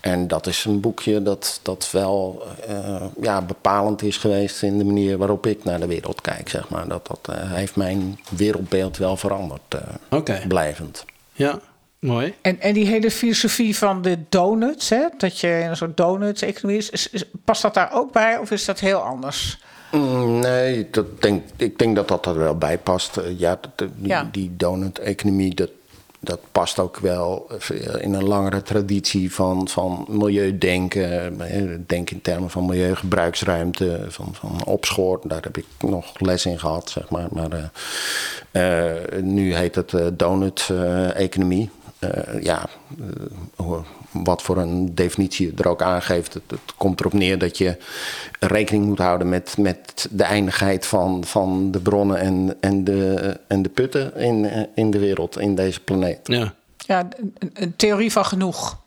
[0.00, 4.84] En dat is een boekje dat, dat wel uh, ja, bepalend is geweest in de
[4.84, 6.48] manier waarop ik naar de wereld kijk.
[6.48, 6.88] Zeg maar.
[6.88, 9.80] dat, dat uh, heeft mijn wereldbeeld wel veranderd, uh,
[10.18, 10.46] okay.
[10.46, 11.04] blijvend.
[11.32, 11.60] Ja,
[12.02, 12.34] mooi.
[12.40, 15.06] En, en die hele filosofie van de donuts, hè?
[15.18, 18.50] dat je in een soort donuts-economie is, is, is, past dat daar ook bij of
[18.50, 19.58] is dat heel anders?
[19.92, 23.20] Mm, nee, dat denk, ik denk dat dat er wel bij past.
[23.36, 24.28] ja, die, Ja.
[24.32, 25.70] die donut-economie, dat,
[26.20, 27.50] dat past ook wel
[28.00, 31.38] in een langere traditie van, van milieudenken.
[31.86, 35.20] Denk in termen van milieugebruiksruimte, van, van opschoor.
[35.22, 37.28] Daar heb ik nog les in gehad, zeg maar.
[37.32, 37.50] Maar
[38.52, 40.18] uh, uh, nu heet het
[42.04, 42.44] uh, donut-economie.
[42.44, 42.68] ja,
[44.12, 46.34] wat voor een definitie er ook aangeeft.
[46.34, 47.76] Het, het, komt erop neer dat je
[48.40, 53.62] rekening moet houden met, met de eindigheid van, van de bronnen en, en, de, en
[53.62, 56.20] de putten in, in de wereld, in deze planeet.
[56.22, 58.80] Ja, ja een, een theorie van genoeg.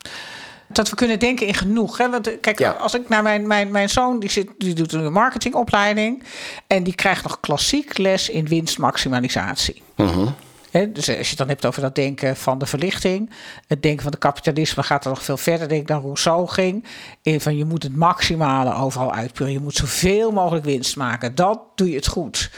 [0.68, 1.98] Dat we kunnen denken in genoeg.
[1.98, 2.10] Hè?
[2.10, 2.72] Want kijk, ja.
[2.72, 6.24] als ik naar mijn, mijn, mijn zoon, die, zit, die doet een marketingopleiding.
[6.68, 9.82] En die krijgt nog klassiek les in winstmaximalisatie.
[9.96, 10.28] Uh -huh.
[10.76, 13.30] Dus als je het dan hebt over dat denken van de verlichting,
[13.68, 16.84] het denken van de kapitalisme gaat er nog veel verder, denk ik, dan Rousseau ging.
[17.22, 19.54] In van je moet het maximale overal uitpuren.
[19.54, 21.36] Je moet zoveel mogelijk winst maken.
[21.36, 22.52] Dat doe je het goed.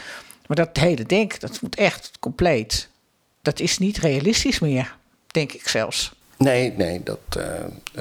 [0.46, 2.88] Maar dat hele denken, dat moet echt compleet.
[3.42, 6.12] Dat is niet realistisch meer, denk ik zelfs.
[6.36, 7.44] Nee, nee, dat, uh,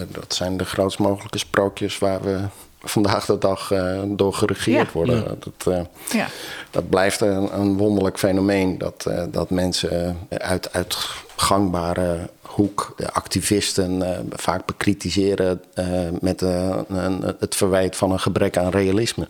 [0.08, 2.46] dat zijn de grootst mogelijke sprookjes waar we
[2.90, 4.94] vandaag de dag uh, door geregeerd Ja.
[4.94, 5.16] worden.
[5.16, 5.24] Ja.
[5.40, 5.82] Dat, uh,
[6.20, 6.28] Ja.
[6.72, 8.78] dat blijft een, een wonderlijk fenomeen.
[8.78, 10.98] Dat, uh, dat mensen uit, uit
[11.36, 15.86] gangbare hoek, de activisten, uh, vaak bekritiseren uh,
[16.22, 19.28] met uh, een, het verwijt van een gebrek aan realisme.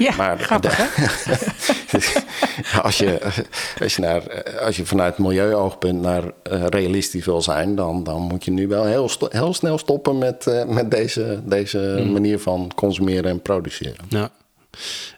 [0.00, 0.84] Ja, grappig hè?
[2.82, 3.18] als, je,
[3.80, 4.22] als, je naar,
[4.60, 6.22] als je vanuit milieuoogpunt naar
[6.68, 10.64] realistisch wil zijn, dan, dan moet je nu wel heel, sto- heel snel stoppen met,
[10.68, 12.12] met deze, deze Mm.
[12.12, 14.04] manier van consumeren en produceren.
[14.08, 14.30] Ja.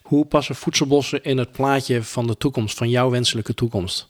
[0.03, 4.09] Hoe passen voedselbossen in het plaatje van de toekomst, van jouw wenselijke toekomst?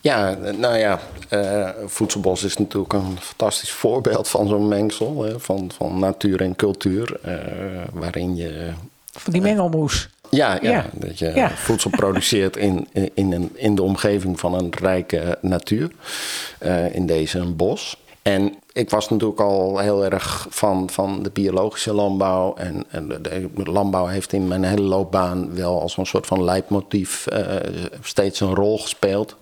[0.00, 5.70] Ja, nou ja, uh, voedselbos is natuurlijk een fantastisch voorbeeld van zo'n mengsel hè, van,
[5.76, 7.32] van natuur en cultuur, uh,
[7.92, 8.70] waarin je.
[9.16, 10.08] Van die mengelmoes.
[10.30, 10.86] Ja, ja, Ja.
[10.92, 11.50] dat je Ja.
[11.50, 15.90] voedsel produceert in, in, een, in de omgeving van een rijke natuur,
[16.62, 17.96] uh, in deze een bos.
[18.22, 22.54] En ik was natuurlijk al heel erg van, van de biologische landbouw.
[22.54, 26.44] En, en de, de landbouw heeft in mijn hele loopbaan wel als een soort van
[26.44, 27.40] leidmotief uh,
[28.02, 29.36] steeds een rol gespeeld.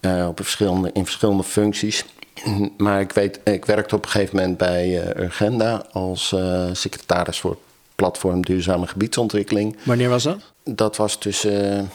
[0.00, 2.04] Uh, op verschillende, in verschillende functies.
[2.76, 6.34] Maar ik, weet, ik werkte op een gegeven moment bij Urgenda als
[6.72, 7.56] secretaris voor
[7.94, 9.76] platform Duurzame Gebiedsontwikkeling.
[9.82, 10.52] Wanneer was dat?
[10.64, 11.90] Dat was tussen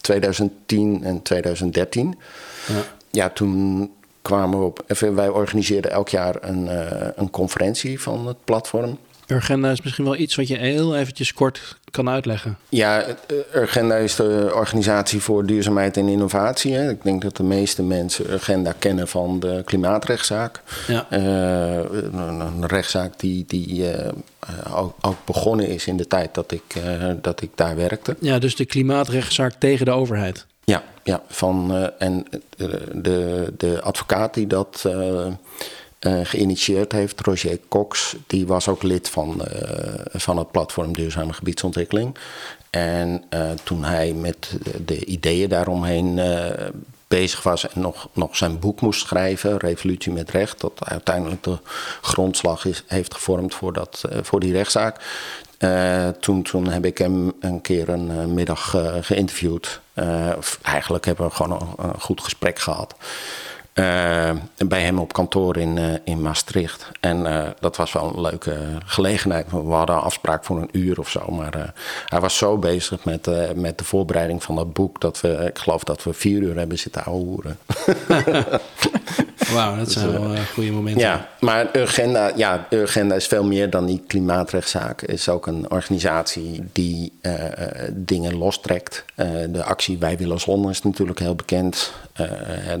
[0.00, 2.18] 2010 en 2013.
[2.68, 2.74] Ja.
[3.10, 3.90] ja, toen
[4.22, 4.84] kwamen we op.
[4.86, 8.98] Even, wij organiseerden elk jaar een, uh, een conferentie van het platform.
[9.26, 12.58] Urgenda is misschien wel iets wat je heel eventjes kort kan uitleggen.
[12.68, 13.04] Ja,
[13.54, 16.74] Urgenda is de organisatie voor duurzaamheid en innovatie.
[16.74, 16.90] Hè.
[16.90, 20.62] Ik denk dat de meeste mensen Urgenda kennen van de klimaatrechtszaak.
[20.86, 21.06] Ja.
[21.10, 21.76] Uh,
[22.12, 24.08] een, rechtszaak die, die uh,
[24.76, 28.16] ook, ook, begonnen is in de tijd dat ik, uh, dat ik daar werkte.
[28.20, 30.46] Ja, dus de klimaatrechtszaak tegen de overheid.
[30.64, 32.26] Ja, ja van, en
[32.92, 34.84] de, de advocaat die dat
[36.06, 39.42] uh, geïnitieerd heeft, Roger Cox, die was ook lid van,
[40.12, 42.16] van het platform Duurzame Gebiedsontwikkeling.
[42.70, 43.24] En
[43.62, 46.20] toen hij met de ideeën daaromheen
[47.08, 51.58] bezig was en nog, nog zijn boek moest schrijven, Revolutie met Recht, dat uiteindelijk de
[52.00, 55.04] grondslag is, heeft gevormd voor, dat, voor die rechtszaak.
[55.58, 59.80] Uh, toen, toen heb ik hem een keer een middag geïnterviewd.
[60.62, 62.94] eigenlijk hebben we gewoon een, goed gesprek gehad.
[63.74, 64.30] Uh,
[64.66, 66.90] bij hem op kantoor in, uh, in Maastricht.
[67.00, 69.50] En uh, dat was wel een leuke gelegenheid.
[69.50, 71.30] We hadden een afspraak voor een uur of zo.
[71.30, 71.74] Maar
[72.06, 75.00] hij was zo bezig met, met de voorbereiding van dat boek...
[75.00, 77.58] dat we, ik geloof dat we vier uur hebben zitten ouwehoeren.
[79.48, 81.02] Wauw, dat zijn dus, wel goede momenten.
[81.02, 85.00] Ja, maar Urgenda, ja, Urgenda is veel meer dan die klimaatrechtszaak.
[85.00, 87.12] Het is ook een organisatie die
[87.92, 89.04] dingen lostrekt.
[89.50, 91.92] de actie Wij Willen Zon is natuurlijk heel bekend.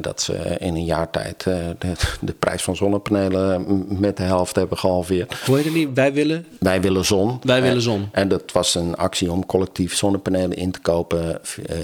[0.00, 1.76] dat ze in een jaar tijd de,
[2.20, 5.34] de, prijs van zonnepanelen met de helft hebben gehalveerd.
[5.46, 5.88] Hoe heet het niet?
[5.94, 6.46] Wij willen?
[6.58, 7.40] Wij willen zon.
[7.42, 8.08] Wij willen zon.
[8.12, 11.38] En, dat was een actie om collectief zonnepanelen in te kopen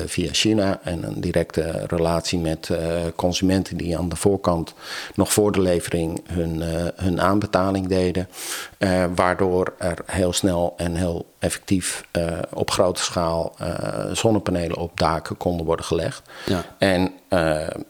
[0.07, 0.81] via China.
[0.83, 2.71] En een directe relatie met
[3.17, 4.68] consumenten die aan de voorkant
[5.15, 6.63] nog voor de levering hun,
[6.97, 8.29] hun aanbetaling deden.
[9.15, 12.05] waardoor er heel snel en heel effectief
[12.53, 13.55] op grote schaal
[14.13, 16.23] zonnepanelen op daken konden worden gelegd.
[16.47, 16.65] Ja.
[16.79, 17.13] En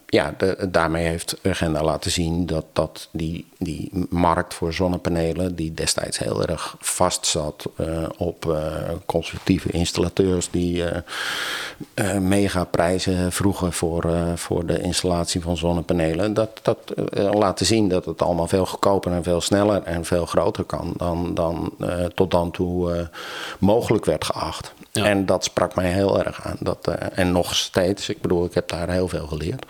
[0.07, 5.75] ja, de, daarmee heeft Urgenda laten zien dat, dat die, die markt voor zonnepanelen, die
[5.75, 7.69] destijds heel erg vast zat
[8.17, 8.59] op
[9.07, 10.85] conservatieve installateurs die
[11.95, 16.79] uh, mega prijzen vroegen voor, voor de installatie van zonnepanelen, dat, dat
[17.15, 21.35] laten zien dat het allemaal veel goedkoper en veel sneller en veel groter kan dan,
[21.35, 21.73] dan
[22.15, 23.09] tot dan toe
[23.59, 24.73] mogelijk werd geacht.
[24.93, 26.57] En dat sprak mij heel erg aan.
[26.61, 29.67] Dat, en nog steeds, ik bedoel, ik heb daar heel veel geleerd.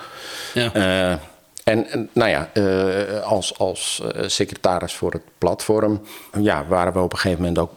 [0.55, 0.75] Ja.
[0.75, 1.19] Uh,
[1.65, 6.01] en nou ja, uh, als, als secretaris voor het platform
[6.41, 7.73] ja, waren we op een gegeven moment ook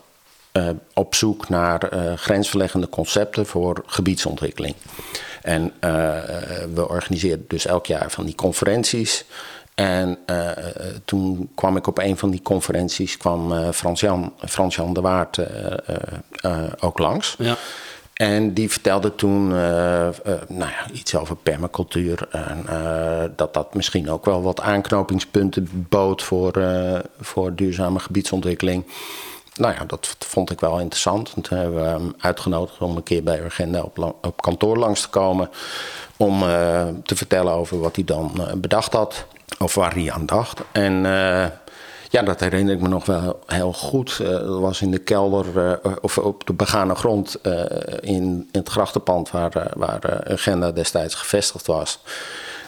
[0.94, 4.76] op zoek naar grensverleggende concepten voor gebiedsontwikkeling.
[5.42, 5.74] En
[6.74, 9.26] we organiseerden dus elk jaar van die conferenties.
[9.82, 10.18] En
[11.06, 15.40] toen kwam ik op een van die conferenties, kwam Frans-Jan Frans -Jan de Waard
[16.80, 17.36] ook langs.
[17.38, 17.56] Ja.
[18.14, 22.28] En die vertelde toen nou ja, iets over permacultuur.
[22.32, 22.66] En
[23.36, 26.54] dat dat misschien ook wel wat aanknopingspunten bood voor,
[27.20, 28.86] voor duurzame gebiedsontwikkeling.
[29.56, 31.34] Nou ja, dat vond ik wel interessant.
[31.36, 35.02] En toen hebben we hem uitgenodigd om een keer bij Agenda op, op kantoor langs
[35.02, 35.50] te komen.
[36.18, 36.40] Om
[37.04, 39.26] te vertellen over wat hij dan bedacht had.
[39.62, 40.62] Of waar hij aan dacht.
[40.72, 41.06] En
[42.12, 44.20] ja, dat herinner ik me nog wel heel goed.
[44.22, 48.70] Uh, dat was in de kelder, uh, of op de begane grond in, in, het
[48.70, 52.00] grachtenpand waar, waar Agenda destijds gevestigd was.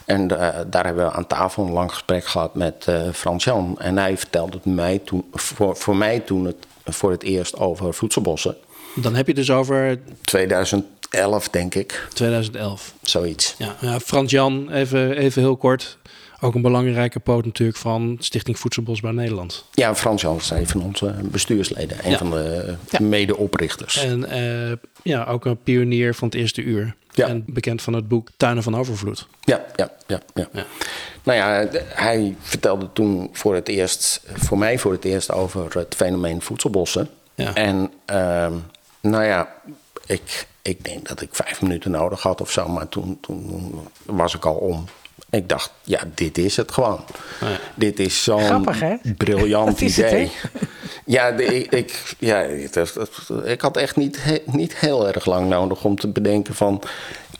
[0.04, 0.28] En
[0.66, 3.76] daar hebben we aan tafel een lang gesprek gehad met Frans-Jan.
[3.78, 7.94] En hij vertelde het mij toen, voor, voor mij toen het voor het eerst over
[7.94, 8.56] voedselbossen.
[8.94, 9.98] Dan heb je dus over...
[10.22, 12.06] 2011, denk ik.
[12.12, 12.94] 2011.
[13.02, 13.54] Zoiets.
[13.58, 15.98] Ja, ja Frans-Jan, even, even heel kort
[16.44, 19.64] ook een belangrijke poot natuurlijk van Stichting Voedselbosbouw Nederland.
[19.72, 23.00] Ja, Frans Jans, een van onze bestuursleden, een van de ja.
[23.00, 24.04] medeoprichters.
[24.04, 26.94] En uh, ja, ook een pionier van het eerste uur.
[27.10, 27.26] Ja.
[27.26, 29.26] En bekend van het boek Tuinen van Overvloed.
[29.40, 30.48] Ja, ja, ja, ja.
[30.52, 30.66] ja.
[31.22, 35.94] Nou ja, hij vertelde toen voor het eerst, voor mij voor het eerst over het
[35.94, 37.08] fenomeen voedselbossen.
[37.34, 37.54] Ja.
[37.54, 38.46] En uh,
[39.00, 39.54] nou ja,
[40.06, 44.34] ik, ik denk dat ik vijf minuten nodig had of zo, maar toen, toen was
[44.34, 44.84] ik al om.
[45.30, 47.04] Ik dacht, ja, dit is het gewoon.
[47.40, 47.58] Ja.
[47.74, 48.66] Dit is zo'n
[49.16, 50.30] briljant idee.
[51.04, 52.40] ja, ik, ik, ja
[53.44, 56.82] ik had echt niet, niet heel erg lang nodig om te bedenken van...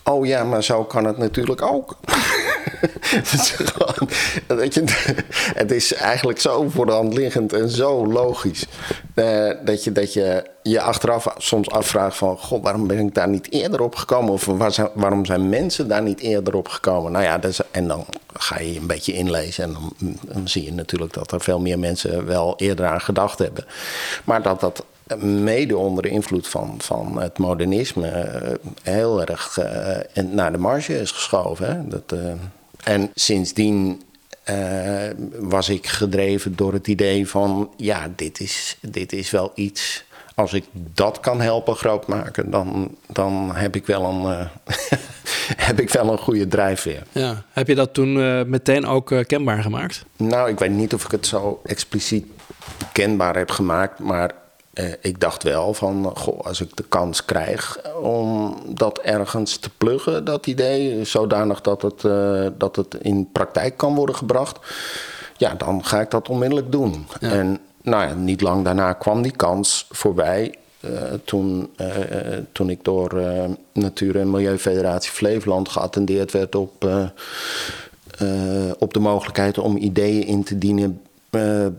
[0.03, 1.97] oh ja, maar zo kan het natuurlijk ook.
[3.15, 4.09] het, is gewoon,
[4.47, 4.83] weet je,
[5.55, 8.65] het is eigenlijk zo voor de hand liggend en zo logisch.
[9.15, 12.37] Uh, dat, je, dat je je achteraf soms afvraagt van...
[12.37, 14.33] God, waarom ben ik daar niet eerder op gekomen?
[14.33, 14.45] Of
[14.93, 17.11] waarom zijn mensen daar niet eerder op gekomen?
[17.11, 17.39] Nou ja,
[17.71, 19.63] en dan ga je een beetje inlezen...
[19.63, 19.75] en
[20.21, 23.65] dan, zie je natuurlijk dat er veel meer mensen wel eerder aan gedacht hebben.
[24.23, 24.85] Maar dat dat
[25.21, 30.99] mede onder de invloed van, van het modernisme uh, heel erg uh, naar de marge
[30.99, 31.75] is geschoven.
[31.75, 31.87] Hè?
[31.87, 32.31] Dat, uh,
[32.83, 34.01] en sindsdien
[35.39, 40.04] was ik gedreven door het idee van: ja, dit is, dit is wel iets.
[40.35, 44.47] Als ik dat kan helpen groot maken, dan, dan heb ik wel een,
[45.67, 47.03] heb ik wel een goede drijfveer.
[47.11, 47.43] Ja.
[47.51, 48.13] Heb je dat toen
[48.49, 50.05] meteen ook kenbaar gemaakt?
[50.17, 52.25] Nou, ik weet niet of ik het zo expliciet
[52.91, 54.31] kenbaar heb gemaakt, maar
[54.73, 59.69] uh, ik dacht wel van, goh, als ik de kans krijg om dat ergens te
[59.77, 62.01] pluggen, dat idee, zodanig dat het,
[62.59, 64.59] dat het in praktijk kan worden gebracht,
[65.37, 67.07] ja, dan ga ik dat onmiddellijk doen.
[67.19, 67.29] Ja.
[67.31, 70.55] En nou ja, niet lang daarna kwam die kans voorbij.
[70.79, 70.91] Uh,
[71.23, 71.69] toen,
[72.51, 73.21] toen ik door
[73.73, 76.89] Natuur- en Milieufederatie Flevoland geattendeerd werd op,
[78.79, 81.01] op de mogelijkheid om ideeën in te dienen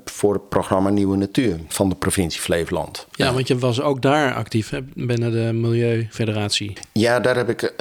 [0.04, 3.06] voor het programma Nieuwe Natuur van de provincie Flevoland.
[3.10, 6.72] Ja, want je was ook daar actief hè, binnen de Milieufederatie.
[6.92, 7.72] Ja, daar heb ik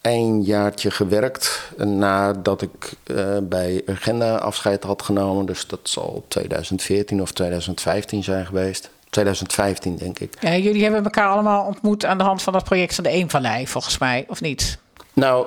[0.00, 5.46] één jaartje gewerkt nadat ik uh, bij Agenda afscheid had genomen.
[5.46, 8.90] Dus dat zal 2014 of 2015 zijn geweest.
[9.10, 10.34] 2015, denk ik.
[10.40, 13.66] Ja, jullie hebben elkaar allemaal ontmoet aan de hand van dat project van de Eemvallei,
[13.66, 14.78] volgens mij, of niet?
[15.18, 15.46] Nou,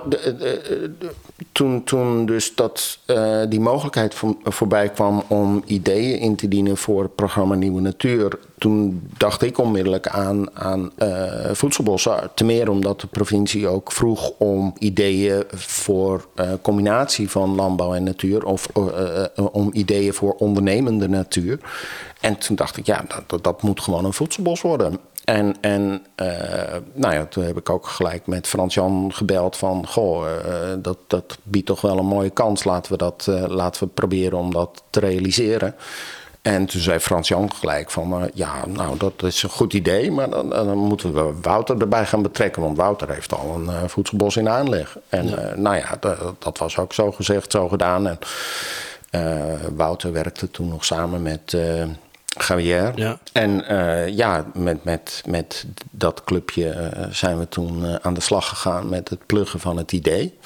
[1.52, 6.78] toen, toen dus dat, uh, die mogelijkheid voor, voorbij kwam om ideeën in te dienen
[6.78, 12.32] voor het programma Nieuwe Natuur, toen dacht ik onmiddellijk aan, aan uh, voedselbossen.
[12.34, 18.04] Ten meer omdat de provincie ook vroeg om ideeën voor uh, combinatie van landbouw en
[18.04, 18.68] natuur, of
[19.52, 21.60] om ideeën voor ondernemende natuur.
[22.22, 25.00] En toen dacht ik, ja, dat, dat moet gewoon een voedselbos worden.
[25.24, 26.28] En, en uh,
[26.94, 29.88] nou ja, toen heb ik ook gelijk met Frans-Jan gebeld van...
[29.88, 32.64] goh, uh, dat, dat biedt toch wel een mooie kans.
[32.64, 35.76] Laten we, dat, uh, laten we proberen om dat te realiseren.
[36.42, 38.30] En toen zei Frans-Jan gelijk van...
[38.34, 42.22] ja, nou, dat is een goed idee, maar dan, dan, moeten we Wouter erbij gaan
[42.22, 42.62] betrekken.
[42.62, 44.98] Want Wouter heeft al een voedselbos in aanleg.
[45.10, 45.54] En ja.
[45.56, 48.08] nou ja, dat, dat, was ook zo gezegd, zo gedaan.
[48.08, 48.20] En
[49.76, 51.56] Wouter werkte toen nog samen met...
[52.38, 52.91] Javier.
[52.96, 53.20] Ja.
[53.32, 58.22] En uh, ja, met, met, met dat clubje uh, zijn we toen uh, aan de
[58.22, 60.38] slag gegaan met het pluggen van het idee.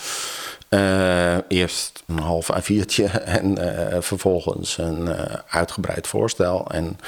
[1.48, 3.58] eerst een half A4'tje en
[4.04, 5.08] vervolgens een
[5.48, 6.68] uitgebreid voorstel.
[6.72, 7.00] En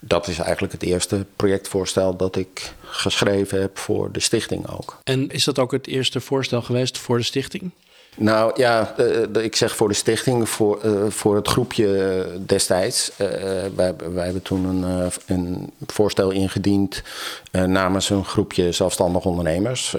[0.00, 4.98] dat is eigenlijk het eerste projectvoorstel dat ik geschreven heb voor de stichting ook.
[5.04, 7.70] En is dat ook het eerste voorstel geweest voor de stichting?
[8.16, 13.10] Nou ja, uh, ik zeg voor de stichting, voor, uh, voor het groepje destijds.
[13.20, 13.28] Uh,
[13.74, 17.02] wij, wij, hebben toen een, een voorstel ingediend
[17.50, 19.94] namens een groepje zelfstandige ondernemers.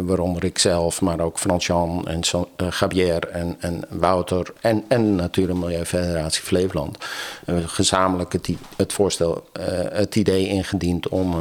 [0.00, 2.20] waaronder ik zelf, maar ook Frans-Jan en
[2.72, 6.98] Gabier en, en Wouter en, en natuurlijk Milieufederatie Flevoland.
[6.98, 9.44] We hebben gezamenlijk het, het voorstel,
[9.92, 11.34] het idee ingediend om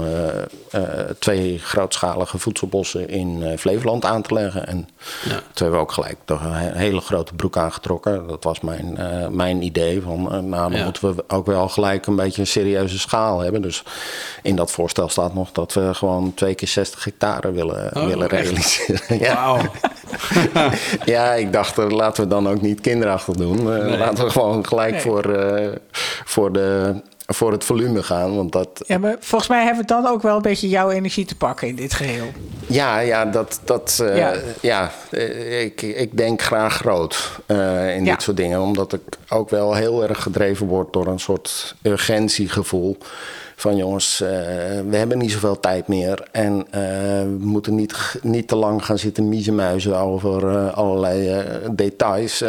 [1.19, 4.67] twee grootschalige voedselbossen in Flevoland aan te leggen.
[4.67, 4.89] En
[5.23, 5.29] ja.
[5.29, 8.27] toen hebben we ook gelijk toch een hele grote broek aangetrokken.
[8.27, 10.01] Dat was mijn, uh, mijn idee.
[10.01, 10.83] Van, uh, nou, dan ja.
[10.83, 13.61] moeten we ook wel gelijk een beetje een serieuze schaal hebben.
[13.61, 13.83] Dus
[14.41, 18.27] in dat voorstel staat nog dat we gewoon twee keer 60 hectare willen, oh, willen
[18.27, 19.19] realiseren.
[19.27, 19.57] ja.
[21.05, 23.63] Ja, ik dacht, uh, laten we dan ook niet kinderachtig doen.
[23.63, 23.97] Nee.
[23.97, 25.01] Laten we gewoon gelijk nee.
[25.01, 25.35] voor,
[26.25, 28.35] voor de voor het volume gaan.
[28.35, 28.69] Want dat...
[28.85, 31.67] Ja, maar volgens mij hebben we dan ook wel een beetje jouw energie te pakken
[31.67, 32.27] in dit geheel.
[32.67, 34.33] Ja, ja, dat, dat, uh, ja.
[34.61, 34.91] ja
[35.59, 38.11] ik, ik denk graag groot uh, in ja.
[38.13, 38.61] dit soort dingen.
[38.61, 42.97] Omdat ik ook wel heel erg gedreven word door een soort urgentiegevoel
[43.59, 44.29] van jongens, uh,
[44.89, 46.27] we hebben niet zoveel tijd meer.
[46.31, 46.71] En uh,
[47.21, 52.43] we moeten niet, niet te lang gaan zitten miezenmuizen over uh, allerlei details.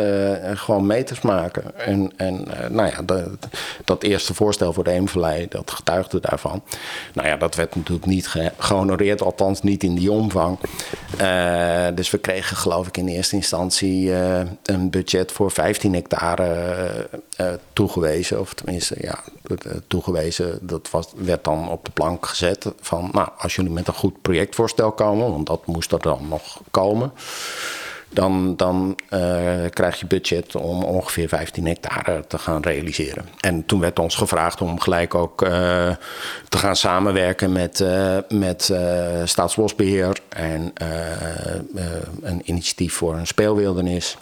[0.54, 1.78] gewoon meters maken.
[1.78, 3.24] En, en nou ja,
[3.84, 6.62] dat, eerste voorstel voor de Eemvallei, dat getuigde daarvan.
[7.14, 10.58] Nou ja, dat werd natuurlijk niet ge gehonoreerd, althans niet in die omvang.
[11.94, 14.12] dus we kregen geloof ik in eerste instantie
[14.62, 17.08] een budget voor 15 hectare
[17.72, 18.40] toegewezen.
[18.40, 19.18] Of tenminste, ja,
[19.86, 20.58] toegewezen.
[20.62, 24.22] Dat was, werd dan op de plank gezet van, nou, als jullie met een goed
[24.22, 27.12] projectvoorstel komen, want dat moest er dan nog komen,
[28.10, 29.20] dan, dan uh,
[29.70, 33.28] krijg je budget om ongeveer 15 hectare te gaan realiseren.
[33.40, 35.38] En toen werd ons gevraagd om gelijk ook
[36.48, 37.84] te gaan samenwerken met,
[38.28, 38.72] met
[39.24, 40.72] Staatsbosbeheer en
[42.22, 44.16] een initiatief voor een speelwildernis.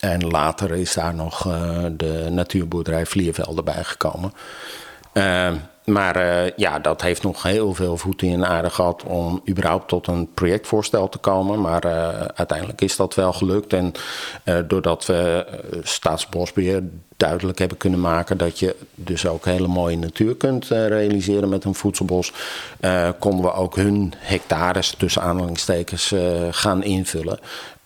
[0.00, 4.32] En later is daar nog uh, de natuurboerderij Vliervelden bijgekomen.
[5.12, 5.52] Uh,
[5.84, 10.06] maar uh, ja, dat heeft nog heel veel voeten in aarde gehad om überhaupt tot
[10.06, 11.60] een projectvoorstel te komen.
[11.60, 11.84] Maar
[12.34, 13.72] uiteindelijk is dat wel gelukt.
[13.72, 13.92] En
[14.66, 15.46] doordat we
[15.82, 16.82] Staatsbosbeheer
[17.16, 21.74] duidelijk hebben kunnen maken dat je dus ook hele mooie natuur kunt realiseren met een
[21.74, 22.32] voedselbos,
[23.18, 26.14] konden we ook hun hectares tussen aanhalingstekens
[26.50, 27.38] gaan invullen.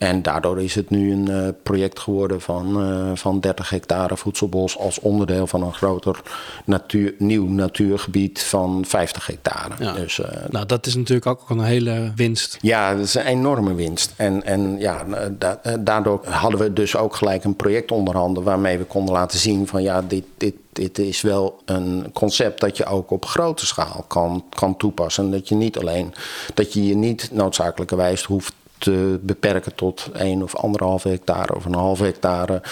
[0.03, 5.47] En daardoor is het nu een project geworden van, van 30 hectare voedselbos als onderdeel
[5.47, 6.21] van een groter
[6.65, 9.75] natuur, nieuw natuurgebied van 50 hectare.
[9.79, 9.93] Ja.
[9.93, 12.59] Dus, nou, dat is natuurlijk ook een hele winst.
[12.61, 14.13] Ja, dat is een enorme winst.
[14.17, 15.05] En, en ja,
[15.39, 19.67] da daardoor hadden we dus ook gelijk een project onderhanden waarmee we konden laten zien
[19.67, 24.05] van ja, dit, dit, dit is wel een concept dat je ook op grote schaal
[24.09, 25.31] kan, kan toepassen.
[25.31, 26.15] Dat je niet alleen,
[26.55, 31.75] dat je je niet noodzakelijkerwijs hoeft te beperken tot één of anderhalve hectare of een
[31.75, 32.63] halve hectare.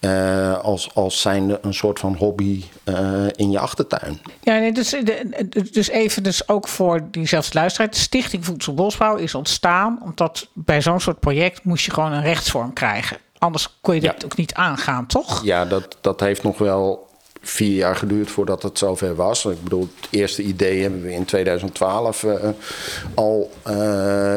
[0.00, 4.20] Uh, als, als zijnde een soort van hobby uh, in je achtertuin.
[4.40, 4.96] Ja, nee, dus,
[5.72, 7.90] dus even dus ook voor diezelfde luisteraar.
[7.90, 12.72] De Stichting Voedselbosbouw is ontstaan omdat bij zo'n soort project moest je gewoon een rechtsvorm
[12.72, 13.16] krijgen.
[13.38, 14.24] Anders kon je dit ja.
[14.24, 15.44] ook niet aangaan, toch?
[15.44, 17.10] Ja, dat, dat heeft nog wel
[17.42, 19.44] vier jaar geduurd voordat het zover was.
[19.44, 22.26] Ik bedoel, het eerste idee hebben we in 2012
[23.14, 23.50] al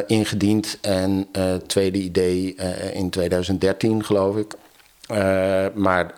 [0.07, 0.77] ingediend.
[0.81, 2.55] En het tweede idee
[2.93, 4.53] in 2013, geloof ik.
[5.73, 6.13] maar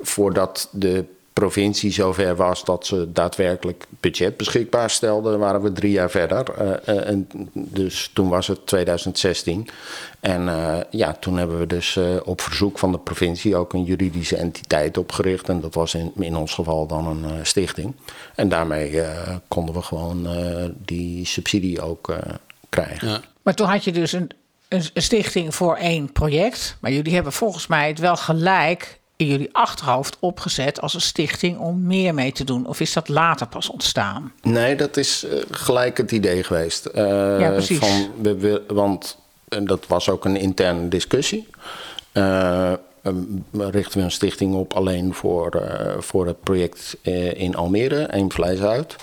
[0.00, 1.04] voordat de
[1.40, 6.46] provincie zover was dat ze daadwerkelijk budget beschikbaar stelden, waren we drie jaar verder.
[6.58, 9.68] Uh, en dus toen was het 2016.
[10.20, 13.84] En uh, ja, toen hebben we dus uh, op verzoek van de provincie ook een
[13.84, 15.48] juridische entiteit opgericht.
[15.48, 17.94] En dat was in, in ons geval dan een stichting.
[18.34, 19.02] En daarmee
[19.48, 20.28] konden we gewoon
[20.84, 22.14] die subsidie ook
[22.68, 23.08] krijgen.
[23.08, 23.20] Ja.
[23.42, 24.30] Maar toen had je dus een,
[24.68, 26.76] een stichting voor één project.
[26.80, 31.58] Maar jullie hebben volgens mij het wel gelijk in jullie achterhoofd opgezet als een stichting
[31.58, 32.66] om meer mee te doen?
[32.66, 34.32] Of is dat later pas ontstaan?
[34.42, 36.88] Nee, dat is uh, gelijk het idee geweest.
[36.94, 37.78] Uh, ja, precies.
[37.78, 39.18] Van, we, we, want
[39.48, 41.48] dat was ook een interne discussie.
[43.52, 45.62] richten we een stichting op alleen voor,
[45.98, 46.96] voor het project
[47.34, 48.96] in Almere, Eemvleis uit?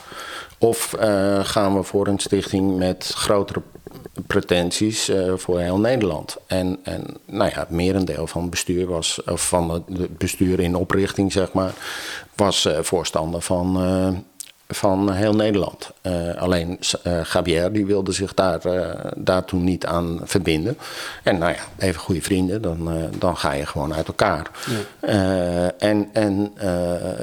[0.57, 0.95] Of
[1.41, 3.61] gaan we voor een stichting met grotere
[4.27, 6.37] pretenties uh, voor heel Nederland.
[6.47, 10.75] En, en nou ja, het merendeel van het bestuur was, of van het bestuur in
[10.75, 11.73] oprichting, zeg maar,
[12.35, 14.07] was uh, voorstander van, uh,
[14.67, 15.91] van heel Nederland.
[16.37, 16.77] alleen
[17.23, 18.61] Gabier die wilde zich daar,
[19.15, 20.77] daar toen niet aan verbinden.
[21.23, 24.51] En nou ja, even goede vrienden, dan, dan ga je gewoon uit elkaar.
[24.99, 25.71] Ja.
[25.77, 26.53] en en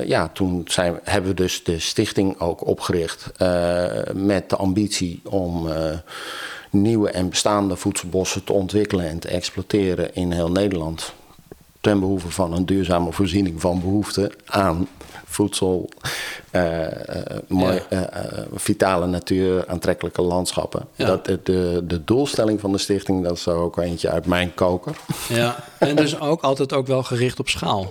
[0.07, 3.33] ja, toen zijn, hebben we dus de stichting ook opgericht
[4.13, 5.69] met de ambitie om
[6.75, 11.13] nieuwe en bestaande voedselbossen te ontwikkelen en te exploiteren in heel Nederland.
[11.81, 14.89] Ten behoeve van een duurzame voorziening van behoeften aan
[15.25, 15.89] voedsel,
[16.53, 16.87] uh,
[17.49, 18.01] mooi, uh,
[18.55, 20.89] vitale natuur, aantrekkelijke landschappen.
[20.97, 24.97] Dat, de, de doelstelling van de stichting, dat is ook eentje uit mijn koker.
[25.29, 27.89] Ja, en dus ook altijd ook wel gericht op schaal.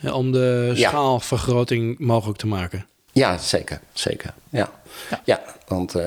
[0.00, 0.12] Ja.
[0.12, 2.86] om de schaalvergroting mogelijk te maken.
[3.14, 3.80] Ja, zeker.
[3.92, 4.34] zeker.
[4.50, 4.70] Ja.
[5.10, 6.02] Ja, ja want uh,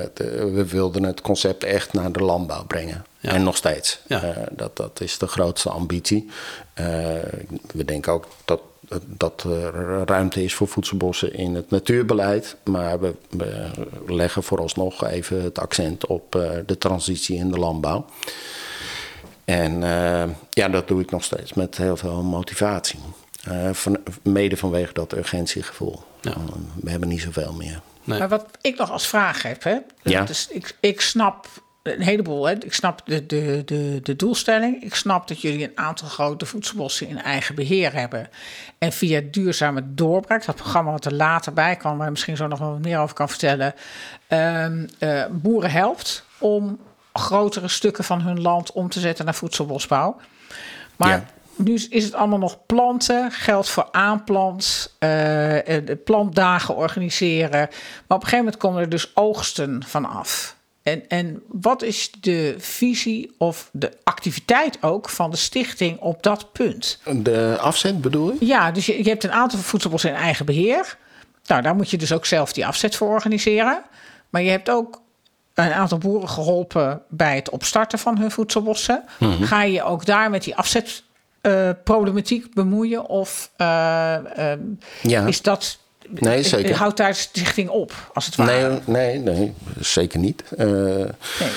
[0.53, 3.05] we wilden het concept echt naar de landbouw brengen.
[3.21, 3.99] En nog steeds.
[4.07, 4.23] Ja.
[4.23, 6.29] Uh, dat, dat is de grootste ambitie.
[6.79, 6.85] Uh,
[7.73, 8.61] we denken ook dat,
[9.05, 12.55] dat er ruimte is voor voedselbossen in het natuurbeleid.
[12.63, 13.71] Maar we, we
[14.07, 16.31] leggen vooralsnog even het accent op
[16.65, 18.05] de transitie in de landbouw.
[19.45, 19.79] En
[20.49, 22.99] ja, dat doe ik nog steeds met heel veel motivatie.
[23.71, 25.99] Van, mede vanwege dat urgentiegevoel.
[26.29, 26.35] Ja.
[26.81, 27.81] we hebben niet zoveel meer.
[28.03, 30.23] Maar wat ik nog als vraag heb, hè, ja.
[30.23, 31.47] dus ik, ik snap
[31.93, 32.47] een heleboel.
[32.47, 32.53] Hè.
[32.53, 34.83] Ik snap de, de, de, de doelstelling.
[34.83, 38.29] Ik snap dat jullie een aantal grote voedselbossen in eigen beheer hebben.
[38.77, 42.47] En via duurzame doorbraak, dat programma wat er later bij kwam, waar je misschien zo
[42.47, 43.73] nog wel meer over kan vertellen,
[44.27, 46.79] um, uh, boeren helpt om
[47.13, 50.17] grotere stukken van hun land om te zetten naar voedselbosbouw.
[50.95, 51.25] Maar ja
[51.57, 55.57] nu is het allemaal nog planten, geld voor aanplant, uh,
[56.03, 57.59] plantdagen organiseren.
[57.59, 60.55] Maar op een gegeven moment komen er dus oogsten vanaf.
[60.83, 66.51] En, en wat is de visie of de activiteit ook van de stichting op dat
[66.51, 66.99] punt?
[67.13, 68.45] De afzet bedoel je?
[68.45, 70.97] Ja, dus je, je hebt een aantal voedselbossen in eigen beheer.
[71.45, 73.83] Nou, daar moet je dus ook zelf die afzet voor organiseren.
[74.29, 75.01] Maar je hebt ook
[75.53, 79.03] een aantal boeren geholpen bij het opstarten van hun voedselbossen.
[79.19, 79.43] Mhm.
[79.43, 81.03] Ga je ook daar met die afzet
[81.47, 83.05] uh, problematiek bemoeien?
[83.05, 83.67] Of uh,
[85.01, 85.25] ja.
[85.25, 85.77] is dat.
[86.09, 86.75] Nee, zeker.
[86.75, 88.79] Houdt daar stichting op, als het ware?
[88.85, 90.43] Nee, nee, nee zeker niet.
[90.57, 91.51] nee.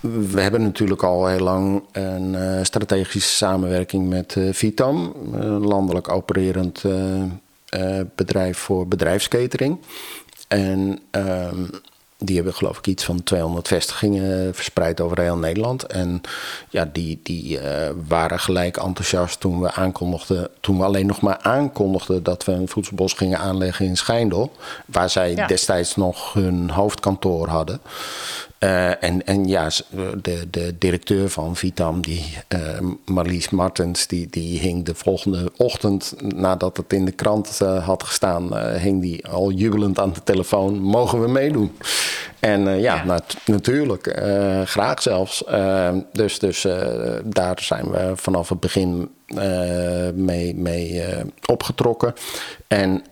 [0.00, 6.82] We hebben natuurlijk al heel lang een strategische samenwerking met Vitam, een landelijk opererend
[8.14, 9.78] bedrijf voor bedrijfskatering.
[10.48, 11.64] En ehm,
[12.18, 15.86] die hebben geloof ik iets van 200 vestigingen verspreid over heel Nederland.
[15.86, 16.20] En
[16.68, 17.62] ja, die, die uh,
[18.08, 22.68] waren gelijk enthousiast toen we aankondigden, toen we alleen nog maar aankondigden dat we een
[22.68, 24.52] voedselbos gingen aanleggen in Schijndel.
[24.86, 27.80] Waar zij destijds nog hun hoofdkantoor hadden.
[28.60, 29.70] Uh, en, en ja,
[30.22, 36.14] de, de directeur van Vitam, die, uh, Marlies Martens, die, die hing de volgende ochtend
[36.34, 40.78] nadat het in de krant uh, had gestaan, hing die al jubelend aan de telefoon.
[40.78, 41.76] Mogen we meedoen?
[42.40, 43.04] En ja, ja.
[43.04, 44.20] Nat natuurlijk,
[44.64, 45.44] graag zelfs.
[46.12, 46.66] dus dus
[47.24, 49.10] daar zijn we vanaf het begin
[50.14, 51.02] mee, mee
[51.46, 52.14] opgetrokken.
[52.68, 53.02] En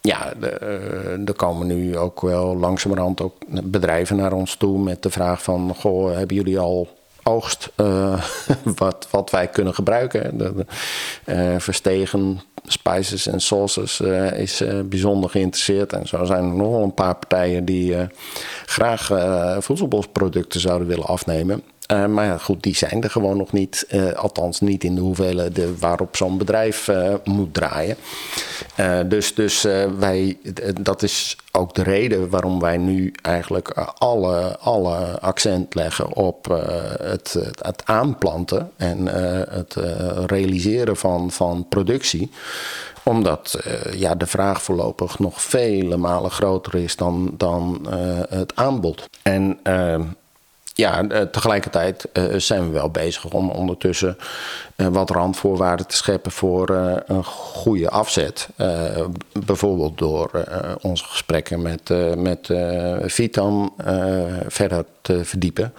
[0.00, 3.34] ja, eh, er komen nu ook wel langzamerhand ook
[3.64, 5.74] bedrijven naar ons toe met de vraag van...
[5.76, 6.88] Goh, hebben jullie al
[7.22, 8.22] oogst uh,
[8.76, 10.38] wat, wat wij kunnen gebruiken?
[10.38, 10.66] De,
[11.26, 14.00] uh, verstegen spices en sauces
[14.34, 15.92] is bijzonder geïnteresseerd.
[15.92, 17.96] En zo zijn er nog wel een paar partijen die
[18.66, 19.10] graag
[19.58, 21.62] voedselbosproducten zouden willen afnemen.
[21.90, 23.86] Uh, maar ja, goed, die zijn er gewoon nog niet.
[23.90, 27.96] Uh, althans, niet in de hoeveelheden waarop zo'n bedrijf uh, moet draaien.
[29.08, 29.62] dus dus
[29.98, 30.38] wij,
[30.80, 33.68] dat is ook de reden waarom wij nu eigenlijk
[33.98, 36.46] alle, alle accent leggen op
[37.02, 39.06] het, het aanplanten en
[39.50, 39.76] het
[40.26, 42.30] realiseren van, van productie
[43.04, 43.60] omdat
[43.96, 47.86] ja, de vraag voorlopig nog vele malen groter is dan, dan
[48.28, 49.08] het aanbod.
[49.22, 49.58] En
[50.80, 54.16] ja, eh, tegelijkertijd uh, zijn we wel bezig om ondertussen
[54.76, 56.70] uh, wat randvoorwaarden te scheppen voor
[57.06, 58.48] een goede afzet.
[59.46, 60.30] bijvoorbeeld door
[60.80, 62.46] onze gesprekken met, met
[64.48, 65.72] verder te verdiepen.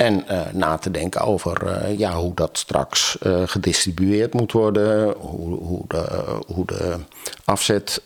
[0.00, 5.14] En uh, na te denken over uh, ja, hoe dat straks uh, gedistribueerd moet worden.
[5.18, 6.94] Hoe, hoe, de, hoe de
[7.44, 8.02] afzet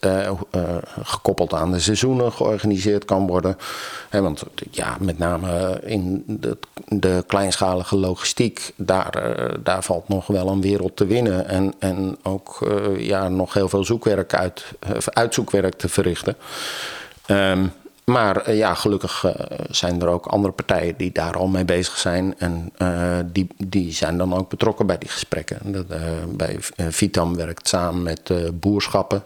[1.03, 3.57] gekoppeld aan de seizoenen georganiseerd kan worden.
[4.11, 10.61] Want ja, met name in de, de kleinschalige logistiek, daar, daar valt nog wel een
[10.61, 11.49] wereld te winnen.
[11.49, 14.65] En, en ook ja, nog heel veel zoekwerk uit,
[15.05, 16.37] uitzoekwerk te verrichten.
[17.27, 17.73] Um,
[18.05, 19.33] maar eh, ja, gelukkig uh,
[19.71, 22.35] zijn er ook andere partijen die daar al mee bezig zijn.
[22.39, 25.73] En uh, die, die zijn dan ook betrokken bij die gesprekken.
[25.73, 25.87] Dat,
[26.37, 29.25] bij Vitam werkt samen met boerschappen.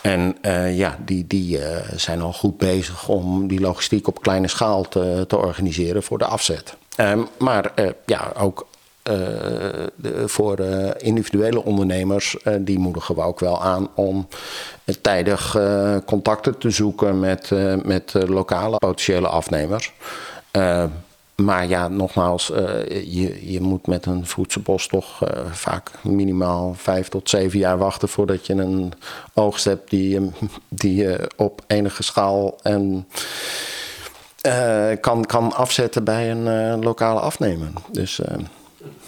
[0.00, 0.36] En
[0.72, 1.60] ja, die, die
[1.96, 6.24] zijn al goed bezig om die logistiek op kleine schaal te, te organiseren voor de
[6.24, 6.76] afzet.
[6.96, 7.72] Ehm, maar
[8.06, 8.66] ja, ook
[9.10, 14.28] uh, voor uh, individuele ondernemers, uh, die moedigen we ook wel aan om
[15.00, 15.56] tijdig
[16.06, 17.50] contacten te zoeken met,
[17.84, 19.92] met lokale potentiële afnemers.
[21.36, 22.46] maar ja, nogmaals,
[22.88, 28.46] je, je moet met een voedselbos toch vaak minimaal vijf tot zeven jaar wachten voordat
[28.46, 28.92] je een
[29.34, 30.30] oogst hebt die,
[30.68, 33.08] die je op enige schaal en,
[35.00, 37.68] kan, kan afzetten bij een lokale afnemer.
[37.90, 38.20] Dus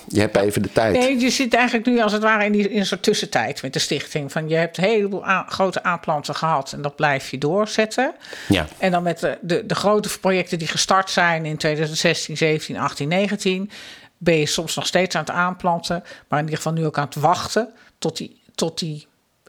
[0.08, 0.96] je hebt even de tijd.
[0.96, 3.72] Nee, je zit eigenlijk nu als het ware in, die, in een soort tussentijd met
[3.72, 4.32] de stichting.
[4.32, 8.14] Van je hebt een heleboel grote aanplanten gehad en dat blijf je doorzetten.
[8.48, 8.66] Ja.
[8.78, 13.08] En dan met de, de, de grote projecten die gestart zijn in 2016, 17, 18,
[13.08, 13.70] 19...
[14.18, 17.06] ben je soms nog steeds aan het aanplanten, maar in ieder geval nu ook aan
[17.06, 17.72] het wachten...
[17.98, 19.06] tot die, tot die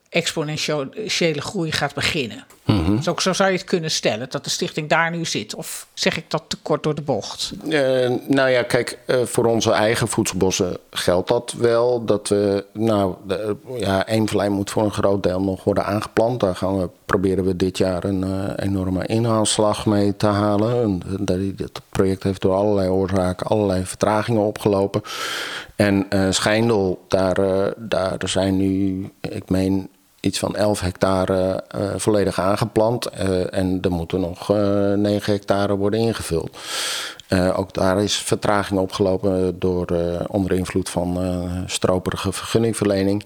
[0.09, 2.45] exponentiële groei gaat beginnen.
[2.67, 5.55] Mm zo, zo, zou je het kunnen stellen, dat de stichting daar nu zit.
[5.55, 7.51] Of zeg ik dat te kort door de bocht?
[7.63, 12.05] Uh, nou ja, kijk, uh, voor onze eigen voedselbossen geldt dat wel.
[12.05, 16.39] Dat we, nou, de, ja, Eemvlei moet voor een groot deel nog worden aangeplant.
[16.39, 21.01] Daar gaan we, proberen we dit jaar een uh, enorme inhaalslag mee te halen.
[21.57, 25.01] Het project heeft door allerlei oorzaken allerlei vertragingen opgelopen.
[25.75, 27.35] En Schijndel, daar,
[27.77, 29.89] daar zijn nu, ik meen
[30.19, 33.09] iets van 11 hectare uh, volledig aangeplant.
[33.13, 36.57] Uh, en er moeten nog uh, eh, 9 hectare worden ingevuld.
[37.55, 39.87] ook daar is vertraging opgelopen door
[40.27, 41.19] onder invloed van
[41.65, 43.25] stroperige vergunningverlening.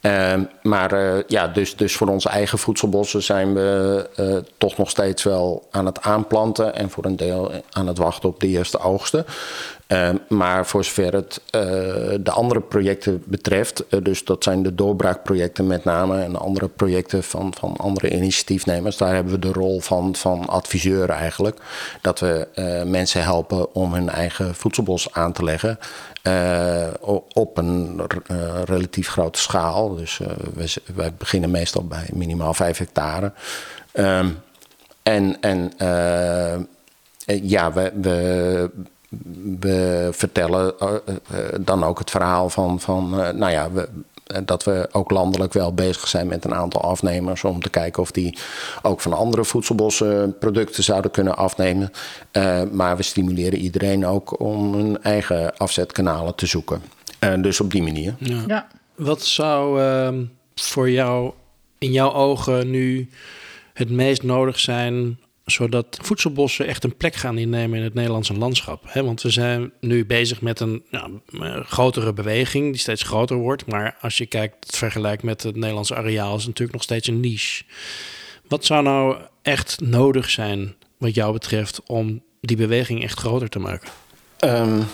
[0.00, 5.66] Ehm, maar ja, dus, dus voor onze eigen voedselbossen zijn we toch nog steeds wel
[5.70, 9.26] aan het aanplanten en voor een deel aan het wachten op de eerste oogsten.
[9.88, 11.60] Uh, maar voor zover het uh,
[12.20, 17.22] de andere projecten betreft, uh, dus dat zijn de doorbraakprojecten met name en andere projecten
[17.22, 21.60] van, van andere initiatiefnemers, daar hebben we de rol van, van adviseur eigenlijk.
[22.00, 22.48] Dat we
[22.86, 25.78] mensen helpen om hun eigen voedselbos aan te leggen.
[27.32, 28.00] op een
[28.64, 29.94] relatief grote schaal.
[29.94, 30.20] Dus
[30.94, 33.32] wij, beginnen meestal bij minimaal 5 hectare.
[33.92, 34.38] Um,
[35.02, 35.72] en en
[37.26, 38.70] ja, we, we
[39.60, 40.96] we vertellen uh,
[41.60, 43.88] dan ook het verhaal van, van uh, nou ja, we,
[44.44, 48.10] dat we ook landelijk wel bezig zijn met een aantal afnemers om te kijken of
[48.10, 48.38] die
[48.82, 51.90] ook van andere voedselbossen producten zouden kunnen afnemen.
[52.32, 56.82] Uh, maar we stimuleren iedereen ook om hun eigen afzetkanalen te zoeken.
[57.40, 58.14] dus op die manier.
[58.18, 58.42] Ja.
[58.46, 58.68] ja.
[58.94, 61.32] Wat zou ehm, voor jou
[61.78, 63.08] in jouw ogen nu
[63.72, 68.90] het meest nodig zijn zodat voedselbossen echt een plek gaan innemen in het Nederlandse landschap.
[68.92, 70.82] Want we zijn nu bezig met een
[71.64, 73.66] grotere beweging die steeds groter wordt.
[73.66, 77.20] Maar als je kijkt, vergelijkt met het Nederlandse areaal, is het natuurlijk nog steeds een
[77.20, 77.64] niche.
[78.48, 83.58] Wat zou nou echt nodig zijn, wat jou betreft, om die beweging echt groter te
[83.58, 83.88] maken?
[84.44, 84.86] Um,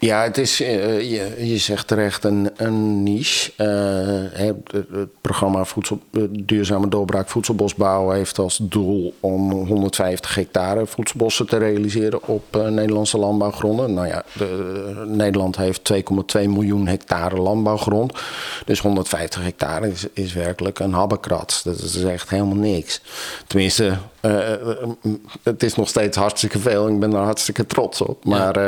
[0.00, 3.52] ja, het is, uh, je, je zegt terecht een, een niche.
[3.56, 11.46] Uh, het, het, programma voedsel, Duurzame Doorbraak Voedselbosbouw heeft als doel om 150 hectare voedselbossen
[11.46, 13.94] te realiseren op Nederlandse landbouwgronden.
[13.94, 16.00] Nou ja, de, Nederland heeft 2,2
[16.32, 18.12] miljoen hectare landbouwgrond.
[18.64, 21.60] Dus 150 hectare is, is werkelijk een habbekrat.
[21.64, 23.00] Dat is echt helemaal niks.
[23.46, 24.40] Tenminste, Uh,
[25.42, 26.88] het is nog steeds hartstikke veel.
[26.88, 28.24] Ik ben er hartstikke trots op.
[28.24, 28.58] Maar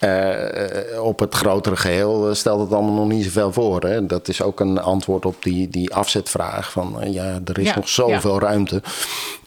[0.00, 3.80] uh, op het grotere geheel stelt het allemaal nog niet zoveel voor.
[3.80, 4.06] Hè?
[4.06, 6.72] Dat is ook een antwoord op die, die afzetvraag.
[6.72, 8.82] Van ja, er is nog zoveel ruimte.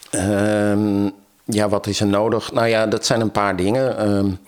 [0.10, 1.10] Ehm,
[1.44, 2.52] ja, wat is er nodig?
[2.52, 4.40] Nou ja, dat zijn een paar dingen.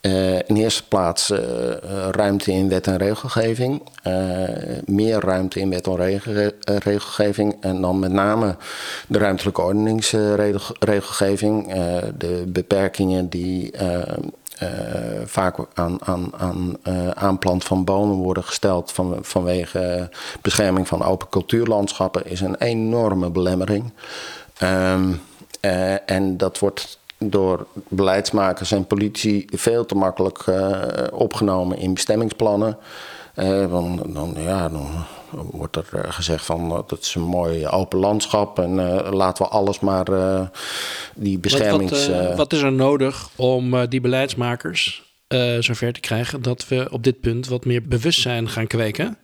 [0.00, 1.38] Ehm, uh, in eerste plaats uh,
[2.10, 3.82] ruimte in wet en regelgeving.
[4.06, 4.48] Uh,
[4.84, 7.56] meer ruimte in wet en regel regelgeving.
[7.60, 8.56] En dan met name
[9.08, 11.74] de ruimtelijke ordeningsregelgeving.
[12.18, 13.74] de beperkingen die
[15.24, 16.76] vaak aan, aan, aan
[17.14, 23.92] aanplant van bomen worden gesteld van, vanwege bescherming van open cultuurlandschappen, is een enorme belemmering.
[24.62, 25.20] Um,
[26.06, 32.78] en dat wordt door beleidsmakers en politici veel te makkelijk uh, opgenomen in bestemmingsplannen.
[33.34, 34.88] Uh, dan, dan, ja, dan
[35.30, 38.74] wordt er eh, gezegd van dat is een mooi open landschap en
[39.14, 40.06] laten we alles maar
[41.14, 42.08] die beschermings...
[42.08, 45.02] Wat, wat, wat, is er nodig om die beleidsmakers
[45.60, 49.18] zover te krijgen dat we op dit punt wat meer bewustzijn gaan kweken?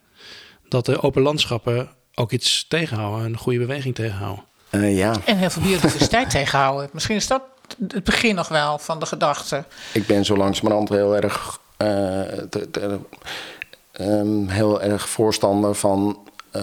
[0.69, 4.45] Dat de open landschappen ook iets tegenhouden, een goede beweging tegenhouden.
[4.71, 5.15] ja.
[5.25, 6.91] En heel veel biodiversiteit tegenhouden.
[6.93, 7.43] Misschien is dat
[7.89, 9.65] het begin nog wel van de gedachte.
[9.93, 12.21] Ik ben zo langzamerhand heel erg, uh,
[14.47, 16.19] heel erg voorstander van
[16.57, 16.63] uh,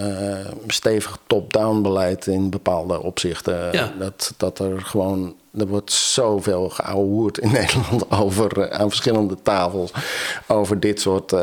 [0.66, 3.72] stevig top-down beleid in bepaalde opzichten.
[3.72, 3.92] Ja.
[3.98, 5.34] Dat, dat er gewoon.
[5.58, 9.92] Er wordt zoveel geouwehoerd in Nederland over aan verschillende tafels
[10.46, 11.34] over dit soort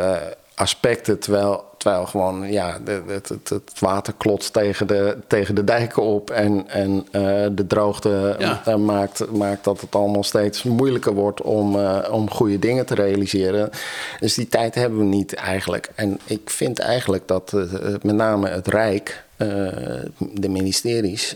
[0.55, 1.19] aspecten.
[1.19, 6.29] Terwijl Terwijl gewoon, ja, het, het, het, water klotst tegen de, tegen de dijken op.
[6.29, 8.77] En, en uh, de droogte ja.
[8.77, 13.69] maakt, maakt dat het allemaal steeds moeilijker wordt om, uh, om goede dingen te realiseren.
[14.19, 15.89] Dus die tijd hebben we niet eigenlijk.
[15.95, 17.61] En ik vind eigenlijk dat uh,
[18.01, 19.25] met name het Rijk.
[20.17, 21.35] de ministeries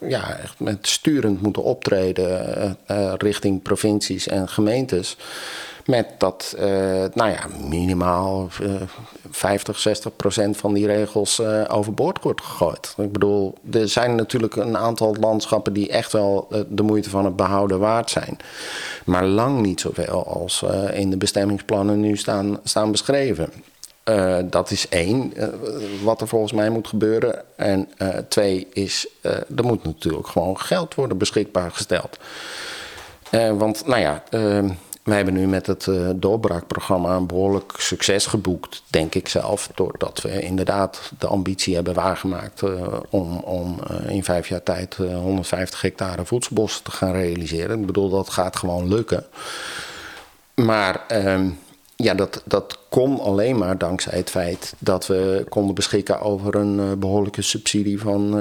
[0.00, 2.78] ja, echt met sturend moeten optreden
[3.18, 5.16] richting provincies en gemeentes.
[5.86, 6.64] Met dat, uh,
[7.14, 8.74] nou ja, minimaal uh,
[9.30, 12.94] 50, 60 procent van die regels uh, overboord wordt gegooid.
[12.96, 17.36] Ik bedoel, er zijn natuurlijk een aantal landschappen die echt wel de moeite van het
[17.36, 18.36] behouden waard zijn.
[19.04, 22.60] Maar lang niet zoveel als in de bestemmingsplannen nu staan,
[22.90, 23.52] beschreven.
[24.50, 25.32] Dat is één,
[26.02, 27.42] wat er volgens mij moet gebeuren.
[27.56, 27.88] En
[28.28, 29.08] twee is,
[29.56, 32.18] er moet natuurlijk gewoon geld worden beschikbaar gesteld.
[33.30, 34.68] want, nou ja, ehm,
[35.06, 39.70] wij hebben nu met het uh, doorbraakprogramma een behoorlijk succes geboekt, denk ik zelf.
[39.74, 44.94] Doordat we inderdaad de ambitie hebben waargemaakt uh, om, om uh, in vijf jaar tijd
[44.94, 47.80] 150 hectare voedselbossen te gaan realiseren.
[47.80, 49.24] Ik bedoel, dat gaat gewoon lukken.
[50.54, 51.48] Maar ehm,
[51.96, 56.98] ja, dat, dat kon alleen maar dankzij het feit dat we konden beschikken over een
[56.98, 58.34] behoorlijke subsidie van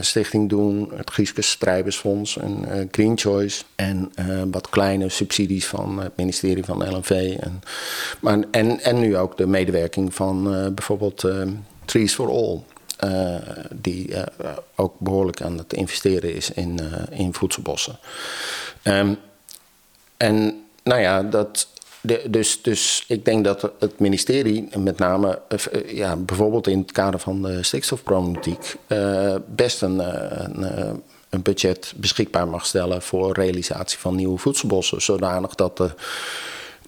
[0.00, 3.62] Stichting Doen, het Grieske Strijbersfonds en uh, Green Choice.
[3.74, 7.36] En uh, wat kleine subsidies van het ministerie van LNV.
[7.40, 7.62] En,
[8.20, 10.42] maar, en, en nu ook de medewerking van
[10.74, 11.24] bijvoorbeeld
[11.84, 12.60] Trees for All.
[13.70, 14.14] die
[14.74, 16.80] ook behoorlijk aan het investeren is in,
[17.10, 17.98] in voedselbossen.
[18.84, 19.18] Um,
[20.16, 21.68] en nou ja, dat,
[22.00, 26.92] de, dus, dus ik denk dat het ministerie, met name uh, ja, bijvoorbeeld in het
[26.92, 33.98] kader van de stikstofproblematiek, uh, best een, een, een, budget beschikbaar mag stellen voor realisatie
[33.98, 35.02] van nieuwe voedselbossen.
[35.02, 35.90] Zodanig dat, de,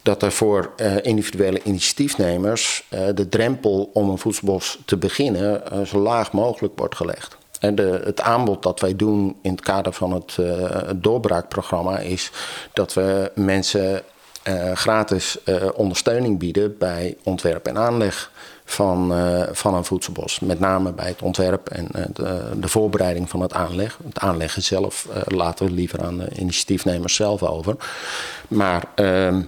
[0.01, 6.73] dat er voor individuele initiatiefnemers de drempel om een voedselbos te beginnen zo laag mogelijk
[6.75, 7.37] wordt gelegd.
[7.59, 10.35] En de, het aanbod dat wij doen in het kader van het,
[10.85, 12.31] het doorbraakprogramma is
[12.73, 14.03] dat we mensen
[14.73, 18.31] gratis uh, ondersteuning bieden bij ontwerp en aanleg
[18.65, 20.39] van, uh, van een voedselbos.
[20.39, 23.97] Met name bij het ontwerp en de, de, voorbereiding van het aanleg.
[24.05, 27.75] Het aanleggen zelf laten we liever aan de initiatiefnemers zelf over.
[28.47, 29.41] Maar ehm,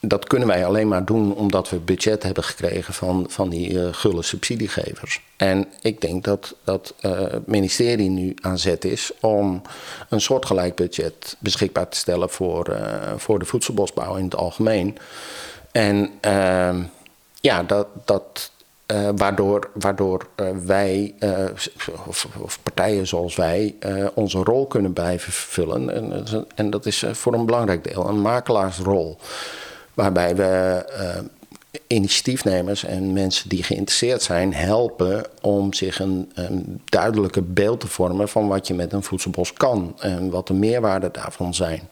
[0.00, 3.88] dat kunnen wij alleen maar doen omdat we budget hebben gekregen van, van die uh,
[3.92, 5.20] gulle subsidiegevers.
[5.36, 9.62] En ik denk dat, dat uh, het ministerie nu aan zet is om
[10.08, 12.76] een soortgelijk budget beschikbaar te stellen voor, uh,
[13.16, 14.98] voor de voedselbosbouw in het algemeen.
[15.72, 16.82] En ehm,
[17.40, 17.86] ja, dat.
[18.04, 18.50] dat
[19.16, 20.26] waardoor, waardoor
[20.64, 21.14] wij,
[22.06, 23.74] of, of, partijen zoals wij,
[24.14, 25.90] onze rol kunnen blijven vervullen.
[25.94, 29.18] En, en dat is voor een belangrijk deel een makelaarsrol.
[29.94, 31.24] Waarbij we uh,
[31.86, 38.28] initiatiefnemers en mensen die geïnteresseerd zijn helpen om zich een, een duidelijke beeld te vormen
[38.28, 41.88] van wat je met een voedselbos kan en wat de meerwaarden daarvan zijn.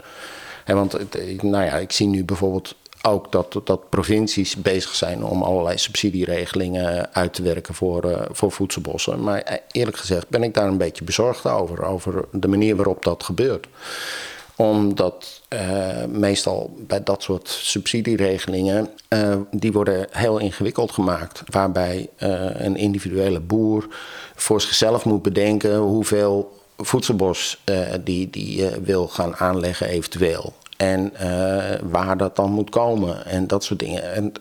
[0.64, 0.96] En want
[1.42, 7.14] nou ja, ik zie nu bijvoorbeeld ook dat, dat provincies bezig zijn om allerlei subsidieregelingen
[7.14, 9.22] uit te werken voor, uh, voor voedselbossen.
[9.22, 13.22] Maar eerlijk gezegd ben ik daar een beetje bezorgd over, over de manier waarop dat
[13.22, 13.66] gebeurt
[14.58, 21.42] omdat uh, meestal bij dat soort subsidieregelingen, uh, die worden heel ingewikkeld gemaakt.
[21.46, 23.86] Waarbij uh, een individuele boer
[24.34, 27.62] voor zichzelf moet bedenken hoeveel voedselbos
[28.04, 30.52] die, die wil gaan aanleggen eventueel.
[30.76, 31.12] En
[31.82, 34.14] waar dat dan moet komen en dat soort dingen.
[34.14, 34.32] En,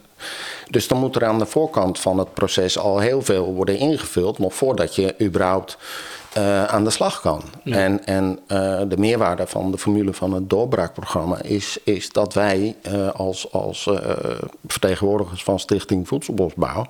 [0.70, 4.40] dus dan moet er aan de voorkant van het proces al heel veel worden ingevuld,
[4.40, 5.78] nog voordat je überhaupt
[6.38, 7.42] uh, aan de slag kan.
[7.64, 12.76] En, en uh, de meerwaarde van de formule van het doorbraakprogramma is, is dat wij
[12.92, 13.90] uh, als, als
[14.68, 16.86] vertegenwoordigers van Stichting Voedselbosbouw.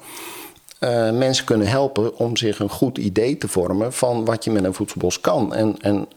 [1.13, 4.73] mensen kunnen helpen om zich een goed idee te vormen van wat je met een
[4.73, 6.07] voedselbos kan en, en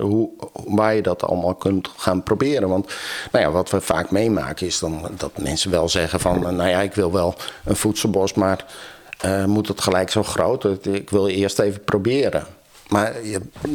[0.00, 0.28] hoe,
[0.66, 2.68] waar je dat allemaal kunt gaan proberen.
[2.68, 2.94] Want
[3.32, 6.80] nou ja, wat we vaak meemaken is dan, dat mensen wel zeggen van nou ja,
[6.80, 7.34] ik wil wel
[7.64, 8.64] een voedselbos, maar
[9.46, 10.64] moet het gelijk zo groot?
[10.86, 12.46] Ik wil eerst even proberen.
[12.88, 13.12] Maar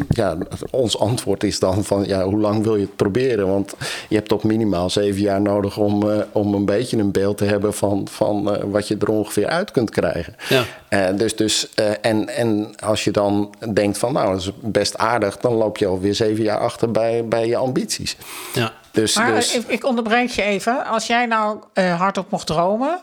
[0.09, 0.37] ja,
[0.71, 3.47] ons antwoord is dan van ja, hoe lang wil je het proberen?
[3.47, 3.73] Want
[4.09, 7.45] je hebt toch minimaal zeven jaar nodig om, uh, om een beetje een beeld te
[7.45, 10.35] hebben van, van uh, wat je er ongeveer uit kunt krijgen.
[10.49, 10.63] Ja.
[10.89, 15.37] Uh, dus, dus, en, en als je dan denkt van nou, dat is best aardig,
[15.37, 18.17] dan loop je alweer zeven jaar achter bij, bij je ambities.
[18.53, 18.73] Ja.
[18.91, 19.55] Dus, maar dus...
[19.55, 20.85] Ik, ik, onderbreek je even.
[20.85, 22.99] Als jij nou hardop mocht dromen,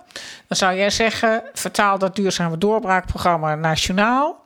[0.47, 4.45] dan zou jij zeggen: vertaal dat duurzame doorbraakprogramma nationaal.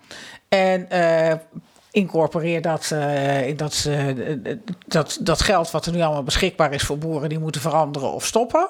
[0.48, 1.32] En uh,
[1.90, 3.88] incorporeer dat, uh, dat,
[4.86, 8.26] dat, dat geld wat er nu allemaal beschikbaar is voor boeren, die moeten veranderen of
[8.26, 8.68] stoppen.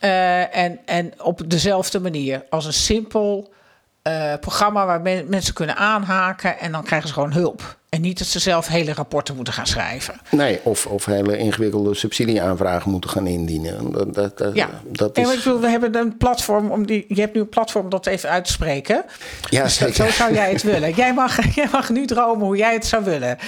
[0.00, 3.52] en, en op dezelfde manier als een simpel
[4.40, 7.76] programma waar mensen kunnen aanhaken en dan krijgen ze gewoon hulp.
[7.94, 10.14] En niet dat ze zelf hele rapporten moeten gaan schrijven.
[10.30, 13.92] Nee, of, of hele ingewikkelde subsidieaanvragen moeten gaan indienen.
[14.12, 15.24] Dat, dat, ja, dat is...
[15.24, 17.04] en ik bedoel, we hebben een platform om die.
[17.08, 19.04] Je hebt nu een platform om dat even uit te spreken.
[19.48, 19.94] Ja, dus zeker.
[19.94, 20.94] Zo zou jij het willen.
[20.94, 23.38] Jij mag, jij mag nu dromen hoe jij het zou willen.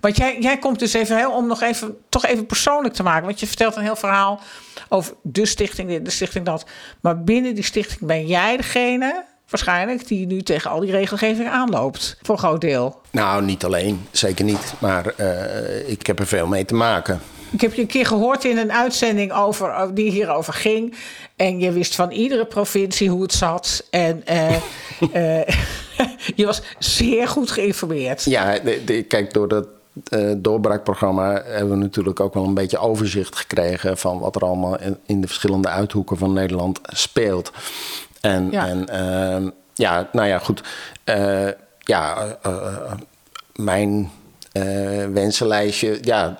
[0.00, 3.26] Want jij, jij komt dus even heel om nog even toch even persoonlijk te maken.
[3.26, 4.40] Want je vertelt een heel verhaal
[4.88, 6.64] over de stichting, de stichting dat.
[7.00, 12.16] Maar binnen die stichting ben jij degene waarschijnlijk die nu tegen al die regelgeving aanloopt.
[12.22, 13.00] Voor een groot deel.
[13.10, 14.06] Nou, niet alleen.
[14.10, 14.74] Zeker niet.
[14.78, 17.20] Maar uh, ik heb er veel mee te maken.
[17.50, 20.94] Ik heb je een keer gehoord in een uitzending over, die hierover ging.
[21.36, 23.86] En je wist van iedere provincie hoe het zat.
[23.90, 24.56] En uh,
[25.14, 25.40] uh,
[26.34, 28.24] je was zeer goed geïnformeerd.
[28.24, 29.66] Ja, de, de, kijk, door dat
[30.10, 34.80] uh, doorbraakprogramma hebben we natuurlijk ook wel een beetje overzicht gekregen van wat er allemaal
[34.80, 37.52] in, in de verschillende uithoeken van Nederland speelt.
[38.22, 40.62] En ja, en, uh, ja nou ja, goed.
[41.04, 41.48] Uh,
[41.78, 42.92] ja, uh,
[43.54, 44.10] mijn
[45.12, 46.38] wensenlijstje, ja,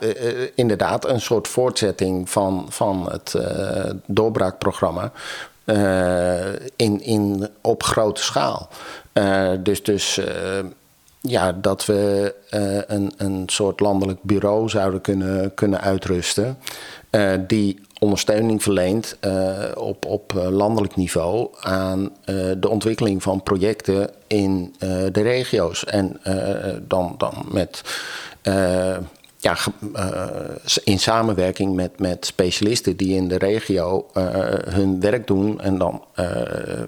[0.54, 3.34] inderdaad, een soort voortzetting van, van het
[4.06, 5.12] doorbraakprogramma.
[6.76, 8.68] in, in, op grote schaal.
[9.58, 10.20] dus dus
[11.20, 12.34] ja, dat we
[12.86, 16.58] een, een soort landelijk bureau zouden kunnen, kunnen uitrusten.
[17.46, 24.10] die ondersteuning verleent uh, op, op eh, landelijk niveau aan uh, de ontwikkeling van projecten
[24.26, 24.74] in
[25.12, 25.84] de regio's.
[25.84, 26.20] En
[26.86, 27.82] dan, dan met
[29.36, 29.56] ja,
[30.84, 34.06] in samenwerking met, met specialisten die in de regio
[34.68, 35.60] hun werk doen.
[35.60, 36.04] En dan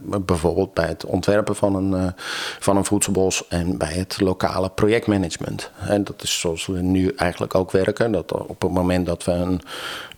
[0.03, 2.12] bijvoorbeeld bij het ontwerpen van een,
[2.59, 5.71] van een voedselbos en bij het lokale projectmanagement.
[5.89, 8.12] En dat is zoals we nu eigenlijk ook werken.
[8.12, 9.61] Dat op het moment dat, we een,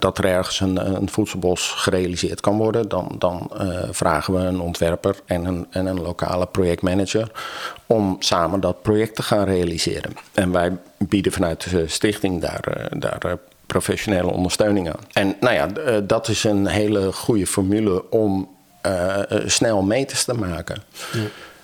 [0.06, 3.50] dat er ergens een, een voedselbos gerealiseerd kan worden, dan, dan
[3.90, 7.30] vragen we een ontwerper en een, en een lokale projectmanager
[7.86, 10.12] om samen dat project te gaan realiseren.
[10.34, 13.32] En wij bieden vanuit de stichting daar, eh, daar eh,
[13.66, 15.00] professionele ondersteuning aan.
[15.12, 18.54] En nou ja, eh, dat is een hele goede formule om
[18.86, 20.82] uh, snel meters te maken.
[21.12, 21.20] Ja.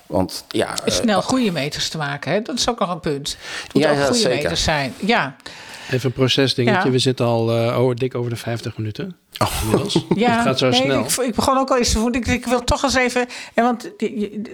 [0.07, 0.75] Want ja.
[0.85, 2.43] Snel goede meters te maken, hè?
[2.43, 3.37] dat is ook nog een punt.
[3.63, 4.43] Het moet ja, ook goede zeker.
[4.43, 4.95] meters zijn.
[4.99, 5.37] Ja.
[5.93, 6.91] Even een procesdingetje.
[6.91, 9.17] We zitten al uh, oh, dik over de 50 minuten.
[9.39, 9.85] Oh.
[10.15, 11.05] Ja, het gaat zo snel.
[11.05, 13.27] Ik, ik, begon ook al eens te ik, ik wil toch eens even.
[13.55, 13.91] En want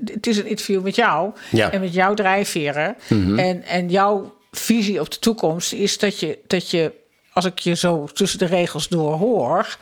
[0.04, 1.70] het is een interview met jou ja.
[1.70, 2.96] en met jouw drijfveren.
[3.08, 6.92] Mm en, en jouw visie op de toekomst is dat je, dat je,
[7.32, 9.76] als ik je zo tussen de regels door hoor,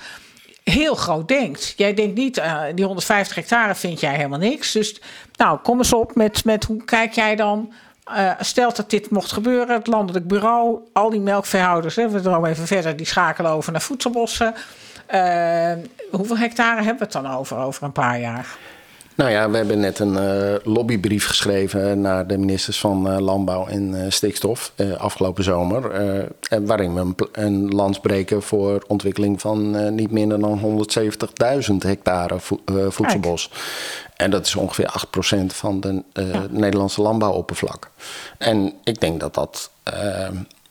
[0.64, 1.74] heel groot denkt.
[1.76, 4.72] Jij denkt niet, uh, die 150 hectare vind jij helemaal niks.
[4.72, 5.00] Dus
[5.36, 7.72] nou, kom eens op met, met hoe kijk jij dan
[8.10, 12.50] uh, stelt dat dit mocht gebeuren, het landelijk bureau, al die melkveehouders, hè, we dromen
[12.50, 14.54] even verder, die schakelen over naar voedselbossen.
[15.14, 15.72] Uh,
[16.10, 18.56] hoeveel hectare hebben we het dan over, over een paar jaar?
[19.16, 23.66] Nou ja, we hebben net een uh, lobbybrief geschreven naar de ministers van uh, Landbouw
[23.66, 25.82] en uh, Stikstof afgelopen zomer.
[26.64, 30.86] waarin we een, een lans breken voor ontwikkeling van niet minder dan
[31.70, 33.50] 170.000 hectare vo voedselbos.
[34.16, 35.06] En dat is ongeveer
[35.42, 36.46] 8% van de ja.
[36.50, 37.90] Nederlandse landbouwoppervlak.
[38.38, 39.70] En ik denk dat dat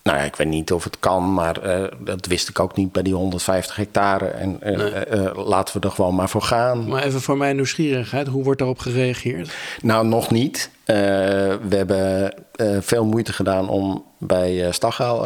[0.06, 2.92] nou ja, ik weet niet of het kan, maar uh, dat wist ik ook niet
[2.92, 4.26] bij die 150 hectare.
[4.26, 5.06] En uh, nee.
[5.10, 6.88] uh, laten we er gewoon maar voor gaan.
[6.88, 9.54] Maar even voor mijn nieuwsgierigheid, hoe wordt daarop gereageerd?
[9.82, 10.70] Nou, nog niet.
[10.84, 12.34] we hebben
[12.80, 14.68] veel moeite gedaan om bij uh,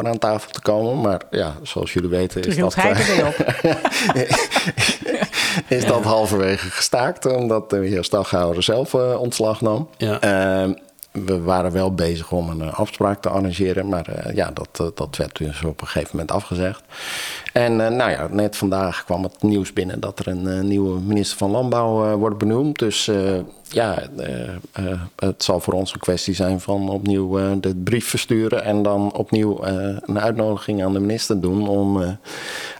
[0.03, 1.01] aan tafel te komen.
[1.01, 2.75] Maar ja, zoals jullie weten is dat,
[5.67, 7.25] is dat halverwege gestaakt.
[7.25, 9.89] Omdat de heer Staghouwer zelf ontslag nam.
[9.97, 10.19] Ja.
[10.19, 10.73] Ehm,
[11.11, 14.87] we waren wel bezig om een eh, afspraak te arrangeren, maar uh, ja, dat, uh,
[14.95, 16.83] dat werd dus op een gegeven moment afgezegd.
[17.53, 21.51] En nou ja, net vandaag kwam het nieuws binnen dat er een nieuwe minister van
[21.51, 22.79] Landbouw wordt benoemd.
[22.79, 23.11] Dus
[23.67, 24.03] ja,
[25.15, 29.63] het zal voor ons een kwestie zijn van opnieuw de brief versturen en dan opnieuw
[30.05, 32.17] een uitnodiging aan de minister doen om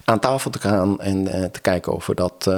[0.04, 2.50] aan tafel te gaan en te kijken of we dat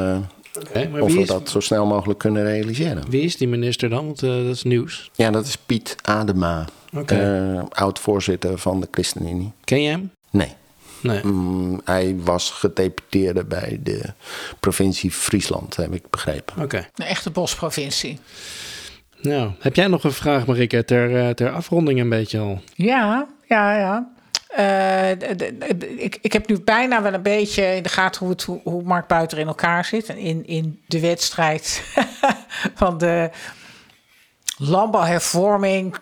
[0.61, 1.27] Okay, of we is...
[1.27, 3.11] dat zo snel mogelijk kunnen realiseren.
[3.11, 4.07] Wie is die minister dan?
[4.07, 5.11] Want uh, dat is nieuws.
[5.15, 6.65] Ja, dat is Piet Adema.
[6.97, 7.53] Okay.
[7.53, 9.53] Uh, oud-voorzitter van de ChristenUnie.
[9.65, 10.11] Ken je hem?
[10.31, 10.53] Nee.
[11.03, 11.25] nee.
[11.25, 14.13] Mm, hij was gedeputeerde bij de
[14.61, 16.55] provincie Friesland, heb ik begrepen.
[16.55, 16.65] Oké.
[16.65, 16.91] Okay.
[16.95, 18.19] Een echte bosprovincie.
[19.21, 22.61] Nou, heb jij nog een vraag, Marike, ter, eh, ter afronding een beetje al?
[22.75, 24.14] Ja, ja, ja.
[24.59, 28.83] Uh, ik, ik heb nu bijna wel een beetje in de gaten hoe, het, hoe,
[28.83, 30.09] Mark Buiter in elkaar zit.
[30.09, 31.83] In, in de wedstrijd
[32.75, 33.31] van de
[34.57, 35.97] landbouwhervorming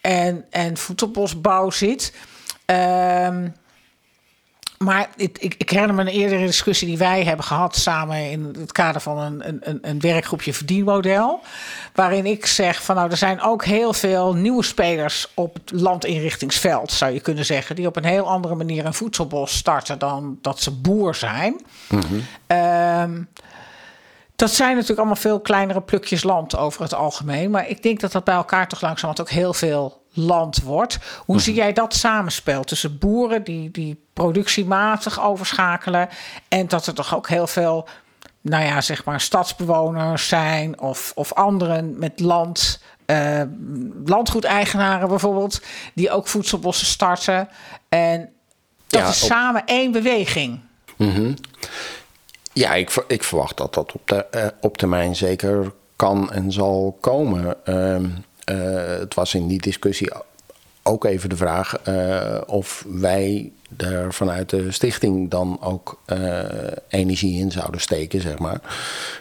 [0.00, 2.12] en, en voedselbosbouw zit.
[2.66, 3.44] Uh,
[4.78, 8.54] maar ik, ik, ik, herinner me een eerdere discussie die wij hebben gehad samen in
[8.58, 11.40] het kader van een, een, een werkgroepje verdienmodel.
[11.94, 16.92] Waarin ik zeg van nou, er zijn ook heel veel nieuwe spelers op het landinrichtingsveld,
[16.92, 17.76] zou je kunnen zeggen.
[17.76, 21.60] Die op een heel andere manier een voedselbos starten dan dat ze boer zijn.
[21.88, 23.26] Mm
[24.36, 27.50] dat zijn natuurlijk allemaal veel kleinere plukjes land over het algemeen.
[27.50, 30.98] Maar ik denk dat dat bij elkaar toch langzamerhand ook heel veel land wordt.
[31.24, 31.62] Hoe zie mhm.
[31.62, 36.08] jij dat samenspel tussen boeren die, die productiematig overschakelen...
[36.48, 37.88] en dat er toch ook heel veel,
[38.40, 40.80] nou ja, zeg maar stadsbewoners zijn...
[40.80, 42.82] of, of anderen met land...
[43.06, 43.42] Uh,
[44.04, 45.62] landgoedeigenaren bijvoorbeeld,
[45.94, 47.48] die ook voedselbossen starten.
[47.88, 48.30] En
[48.86, 50.60] dat is samen één beweging.
[50.96, 51.34] Mm
[52.54, 56.96] ja, ik, ik verwacht dat dat op, de, uh, op termijn zeker kan en zal
[57.00, 57.56] komen.
[57.64, 57.96] Uh,
[58.44, 60.12] het was in die discussie
[60.84, 66.42] ook even de vraag uh, of wij er vanuit de stichting dan ook uh,
[66.88, 68.60] energie in zouden steken, zeg maar.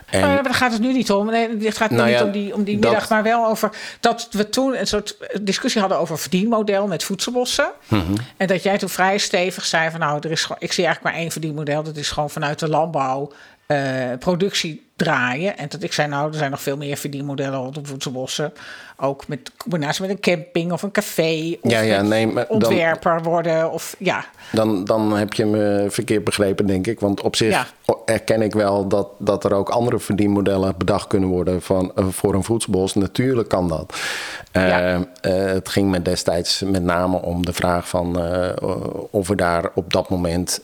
[0.06, 1.26] En, maar daar gaat het nu niet om.
[1.26, 3.48] Nee, het gaat nu nou ja, niet om die, om die middag, dat, maar wel
[3.48, 3.70] over
[4.00, 7.72] dat we toen een soort discussie hadden over verdienmodel met voedselbossen.
[7.84, 8.08] Uh mhm.
[8.08, 8.18] -huh.
[8.38, 11.24] En dat jij toen vrij stevig zei van nou, er is, ik zie eigenlijk maar
[11.24, 11.84] één verdienmodel.
[11.84, 13.32] Dat is gewoon vanuit de landbouw
[13.68, 13.78] uh,
[14.20, 15.58] productie draaien.
[15.58, 18.54] En dat ik zei, nou, er zijn nog veel meer verdienmodellen rondom voedselbossen.
[18.98, 21.58] Ook met combinatie met een camping of een café.
[21.62, 23.72] Of ja, ja, nee, maar ontwerper worden.
[23.72, 24.26] Of, ja.
[24.52, 27.00] dan, dan heb je me verkeerd begrepen, denk ik.
[27.00, 27.68] Want op zich ja.
[28.06, 32.34] erken ik wel dat, dat er ook andere verdienmodellen bedacht kunnen worden van, uh, voor
[32.34, 32.94] een voedselbos.
[32.94, 34.00] Natuurlijk kan dat.
[34.52, 34.96] Ja.
[34.96, 38.22] uh, het ging me destijds met name om de vraag van
[39.12, 40.62] of we daar op dat moment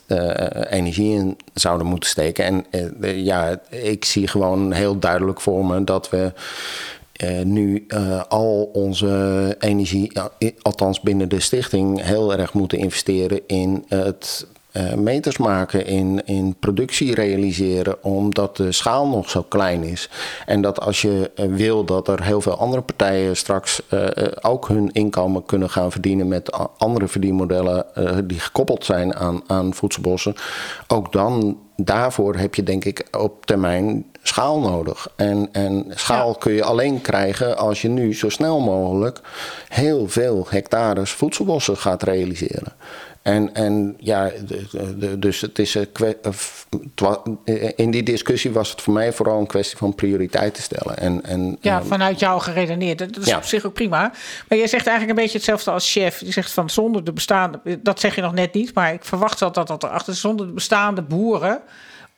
[0.70, 2.46] energie in zouden moeten steken.
[2.46, 2.66] En
[3.24, 6.34] ja, ik zie gewoon heel duidelijk voor me dat we
[7.24, 10.12] uh, nu uh, al onze energie,
[10.62, 16.56] althans binnen de stichting, heel erg moeten investeren in het uh, meters maken, in, in
[16.60, 20.10] productie realiseren, omdat de schaal nog zo klein is.
[20.46, 23.82] En dat als je wil dat er heel veel andere partijen straks
[24.42, 27.86] ook hun inkomen kunnen gaan verdienen met andere verdienmodellen
[28.28, 30.36] die gekoppeld zijn aan, aan voedselbossen,
[30.88, 35.08] ook dan daarvoor heb je denk ik op termijn schaal nodig.
[35.16, 39.22] En, en schaal kun je alleen krijgen als je nu zo snel mogelijk
[39.68, 42.74] heel veel hectares voedselbossen gaat realiseren.
[43.30, 44.32] En, en ja,
[45.18, 45.76] dus het is
[47.76, 50.98] in die discussie was het voor mij vooral een kwestie van prioriteiten stellen.
[50.98, 52.98] En, en, ja, vanuit jou geredeneerd.
[53.00, 54.12] Dat is op zich ook prima.
[54.48, 56.20] Maar jij zegt eigenlijk een beetje hetzelfde als chef.
[56.20, 59.40] Je zegt van zonder de bestaande, dat zeg je nog net niet, maar ik verwacht
[59.40, 60.20] wel dat dat erachter is.
[60.20, 61.62] Zonder de bestaande boeren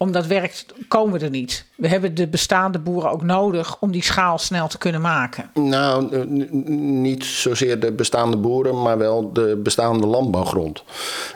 [0.02, 1.66] om dat werk komen we er niet.
[1.76, 5.49] We hebben de bestaande boeren ook nodig om die schaal snel te kunnen maken.
[5.54, 6.26] Nou,
[6.70, 10.84] niet zozeer de bestaande boeren, maar wel de bestaande landbouwgrond.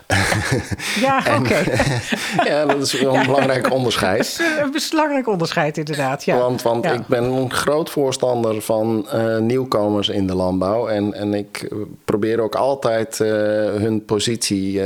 [0.99, 1.63] Ja, oké.
[2.49, 4.17] ja, dat is wel een belangrijk onderscheid.
[4.17, 6.23] Dat is eh, een belangrijk onderscheid, inderdaad.
[6.23, 6.37] Ja.
[6.37, 6.91] Want, want Ja.
[6.91, 10.87] ik ben een groot voorstander van eh, nieuwkomers in de landbouw.
[10.87, 11.69] En, en ik
[12.05, 13.27] probeer ook altijd eh,
[13.73, 14.81] hun positie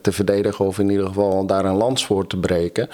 [0.00, 2.88] te verdedigen, of in ieder geval daar een lans voor te breken.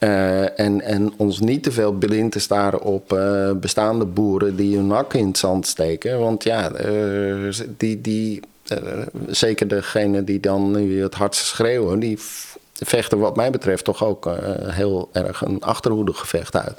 [0.00, 4.76] Eh, en, en ons niet te veel blind te staren op eh, bestaande boeren die
[4.76, 6.18] hun hak in het zand steken.
[6.18, 8.40] Want ja, eh, die, die,
[9.26, 12.18] zeker degene die dan nu het hardst schreeuwen, die
[12.72, 14.30] vechten wat mij betreft toch ook
[14.66, 16.78] heel erg een achterhoedegevecht uit.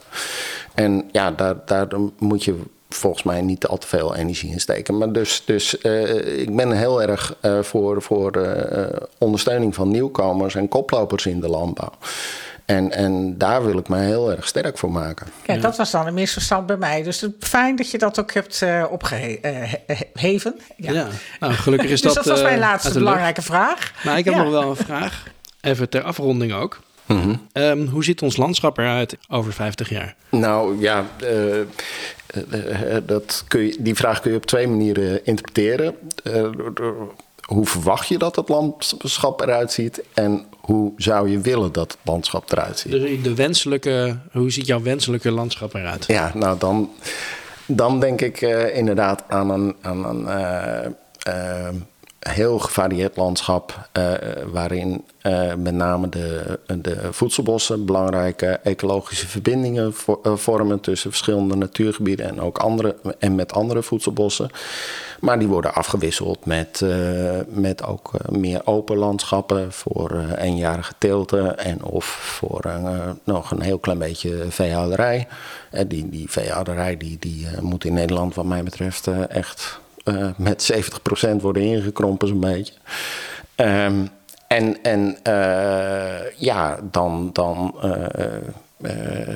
[0.74, 1.88] En ja, daar, daar
[2.18, 2.56] moet je
[2.89, 4.98] volgens mij niet al te veel energie in steken.
[4.98, 5.76] Maar dus, dus
[6.36, 8.32] ik ben heel erg voor, voor
[9.18, 11.94] ondersteuning van nieuwkomers en koplopers in de landbouw.
[12.76, 15.28] En, en daar wil ik mij heel erg sterk voor maken.
[15.45, 17.03] Ja, dat was dan een misverstand bij mij.
[17.03, 20.59] Dus het- fijn dat je dat ook hebt eh opgeheven.
[20.78, 20.91] ja.
[20.91, 21.07] Ja.
[21.39, 22.24] Nou, gelukkig is dus dat.
[22.24, 23.91] dat was mijn eh, laatste belangrijke vraag.
[24.03, 24.41] Maar ik heb Ja.
[24.43, 25.24] nog wel een vraag.
[25.61, 26.80] Even ter afronding ook.
[27.51, 30.15] Ehm, hoe ziet ons landschap eruit over 50 jaar?
[30.30, 35.95] Nou ja, eh, dat kun je, die vraag kun je op twee manieren interpreteren.
[37.52, 40.04] Hoe verwacht je dat het landschap eruit ziet?
[40.14, 42.91] En hoe zou je willen dat het landschap eruit ziet?
[42.91, 46.06] De, de wenselijke, hoe ziet jouw wenselijke landschap eruit?
[46.08, 46.89] Ja, nou dan,
[47.66, 50.86] dan denk ik eh, inderdaad aan een, aan een eh,
[51.20, 51.76] eh,
[52.30, 53.89] heel gevarieerd landschap.
[53.91, 54.13] eh,
[54.51, 59.93] waarin eh, met name de, de voedselbossen belangrijke ecologische verbindingen
[60.24, 64.49] eh, vormen tussen verschillende natuurgebieden en ook andere en met andere voedselbossen.
[65.19, 66.86] Maar die worden afgewisseld met,
[67.47, 72.61] met ook meer open landschappen voor eenjarige teelten en of voor
[73.24, 75.28] nog een heel klein beetje veehouderij.
[75.72, 80.72] Eh, die, die veehouderij die, die moet in Nederland wat mij betreft echt eh, met
[80.74, 82.74] 70% worden ingekrompen zo'n beetje.
[83.56, 84.06] Ehm,
[84.47, 87.30] en en eh, ja, dan...
[87.34, 89.36] dan eh,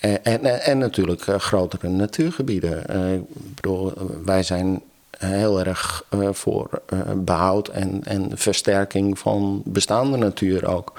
[0.00, 2.78] en, en, en natuurlijk grotere natuurgebieden.
[3.14, 3.92] Ik bedoel,
[4.24, 4.82] wij zijn
[5.26, 10.92] heel erg eh, voor eh, behoud en, en versterking van bestaande natuur ook.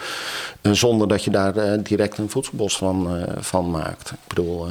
[0.61, 4.11] Eh, zonder dat je daar direct een voedselbos van, van maakt.
[4.11, 4.65] Ik bedoel,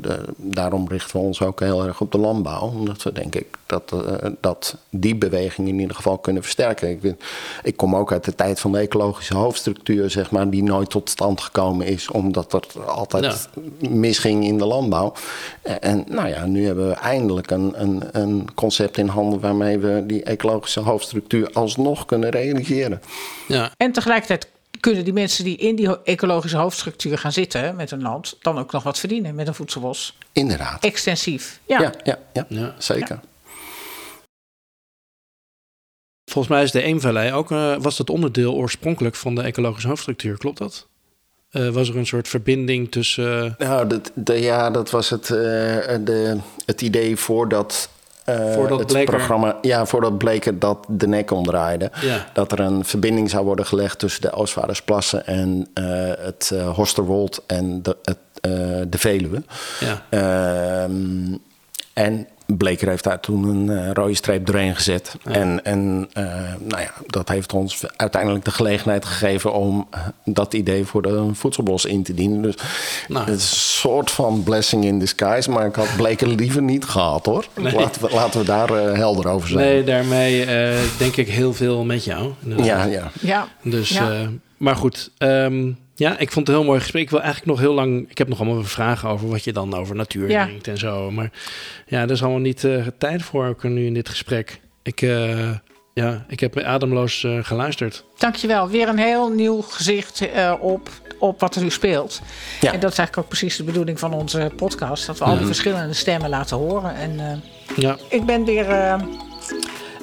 [0.00, 2.60] de- daarom richten we ons ook heel erg op de landbouw.
[2.68, 3.94] Omdat we denk ik dat,
[4.40, 6.90] dat die beweging in ieder geval kunnen versterken.
[6.90, 7.14] Ik,
[7.62, 11.10] ik kom ook uit de tijd van de ecologische hoofdstructuur, zeg maar, die nooit tot
[11.10, 13.48] stand gekomen is, omdat er altijd
[13.90, 15.12] misging in de landbouw.
[15.62, 19.78] En, en nou ja, nu hebben we eindelijk een, een, een concept in handen waarmee
[19.78, 23.02] we die ecologische hoofdstructuur alsnog kunnen realiseren.
[23.48, 24.48] Ja, En tegelijkertijd
[24.80, 28.36] kunnen die mensen die in die ecologische hoofdstructuur gaan zitten met hun land...
[28.40, 30.18] dan ook nog wat verdienen met een voedselbos.
[30.32, 30.84] Inderdaad.
[30.84, 31.60] Extensief.
[31.66, 31.80] Ja.
[31.80, 32.74] Ja, ja, ja, Ja.
[32.78, 33.20] zeker.
[36.30, 40.38] volgens mij is de Eemvallei ook, eh, was dat onderdeel oorspronkelijk van de ecologische hoofdstructuur,
[40.38, 40.86] klopt dat?
[41.50, 43.54] Eh, was er een soort verbinding tussen...
[43.58, 45.36] eh, Nou, dat, de, ja, dat was het, eh,
[46.04, 47.88] de, het idee voordat.
[48.24, 51.90] Eh, Voordat het Bleker- programma, ja, voordat Bleker dat de nek omdraaide.
[52.00, 52.26] Ja.
[52.32, 55.84] Dat er een verbinding zou worden gelegd tussen de Oostvaardersplassen en eh,
[56.18, 58.18] het eh, Horsterwold en de, het,
[58.90, 59.42] de Veluwe.
[59.80, 60.02] ja.
[60.10, 61.36] Ehm,
[61.92, 65.16] en Bleker heeft daar toen een eh, rode streep doorheen gezet.
[65.24, 66.24] En, en eh,
[66.58, 71.28] nou ja, dat heeft ons uiteindelijk de gelegenheid gegeven om eh, dat idee voor de
[71.32, 72.42] voedselbos in te dienen.
[72.42, 72.54] Dus
[73.08, 73.24] Nou.
[73.26, 77.26] het is een soort van blessing in disguise, maar ik had Bleker liever niet gehad
[77.26, 77.46] hoor.
[77.54, 77.74] Nee.
[77.74, 79.64] Laten, we, laten we daar eh, helder over zijn.
[79.64, 82.32] Nee, daarmee eh, denk ik heel veel met jou.
[82.42, 82.66] inderdaad.
[82.66, 83.10] Ja, ja.
[83.20, 83.48] Ja.
[83.62, 84.12] Dus, Ja.
[84.12, 85.10] eh, maar goed.
[85.18, 87.02] ehm, ja, ik vond het een heel mooi gesprek.
[87.02, 88.10] Ik wil eigenlijk nog heel lang...
[88.10, 90.44] Ik heb nog allemaal vragen over wat je dan over natuur Ja.
[90.46, 91.10] denkt en zo.
[91.10, 91.30] Maar
[91.86, 94.60] ja, er is allemaal niet eh, tijd voor ook nu in dit gesprek.
[94.82, 95.50] Ik, eh,
[95.94, 98.04] ja, ik heb ademloos eh, geluisterd.
[98.18, 98.68] Dankjewel.
[98.68, 100.88] Weer een heel nieuw gezicht eh, op,
[101.18, 102.20] op wat er nu speelt.
[102.60, 102.72] Ja.
[102.72, 105.06] En dat is eigenlijk ook precies de bedoeling van onze podcast.
[105.06, 106.94] Dat we al die verschillende stemmen laten horen.
[106.94, 108.92] En eh, Ja, ik ben weer eh,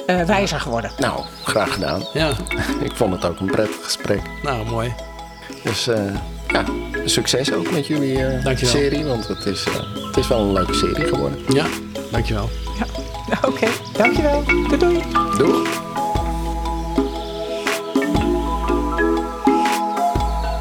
[0.08, 0.92] eh, wijzer geworden.
[0.98, 2.06] Nou, graag gedaan.
[2.14, 2.32] ja.
[2.84, 4.22] Ik vond het ook een prettig gesprek.
[4.44, 4.94] nou mooi.
[5.64, 6.14] Dus eh,
[6.48, 6.64] ja,
[7.06, 9.74] succes ook met jullie eh, serie, want het is, eh,
[10.08, 11.40] het is wel een leuke serie geworden.
[11.54, 11.66] Ja,
[12.12, 12.50] dankjewel.
[12.80, 12.86] Ja.
[13.50, 14.44] Oké, dankjewel.
[14.46, 15.04] Doei doei.
[15.38, 15.80] Doeg!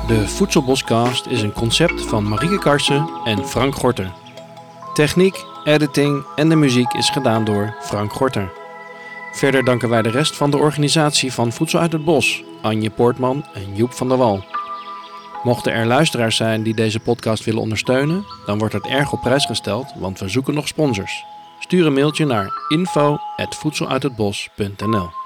[0.07, 4.12] De Voedselboscast is een concept van Marieke Karsen en Frank Gorter.
[4.94, 8.51] Techniek, editing en de muziek is gedaan door Frank Gorter.
[9.32, 13.44] Verder danken wij de rest van de organisatie van Voedsel uit het Bos, Anje Poortman
[13.55, 14.44] en Joep van der Wal.
[15.43, 19.47] Mochten er luisteraars zijn die deze podcast willen ondersteunen, dan wordt het erg op prijs
[19.47, 21.24] gesteld, want we zoeken nog sponsors.
[21.59, 25.19] Stuur een mailtje naar info@voedseluithetbos.nl.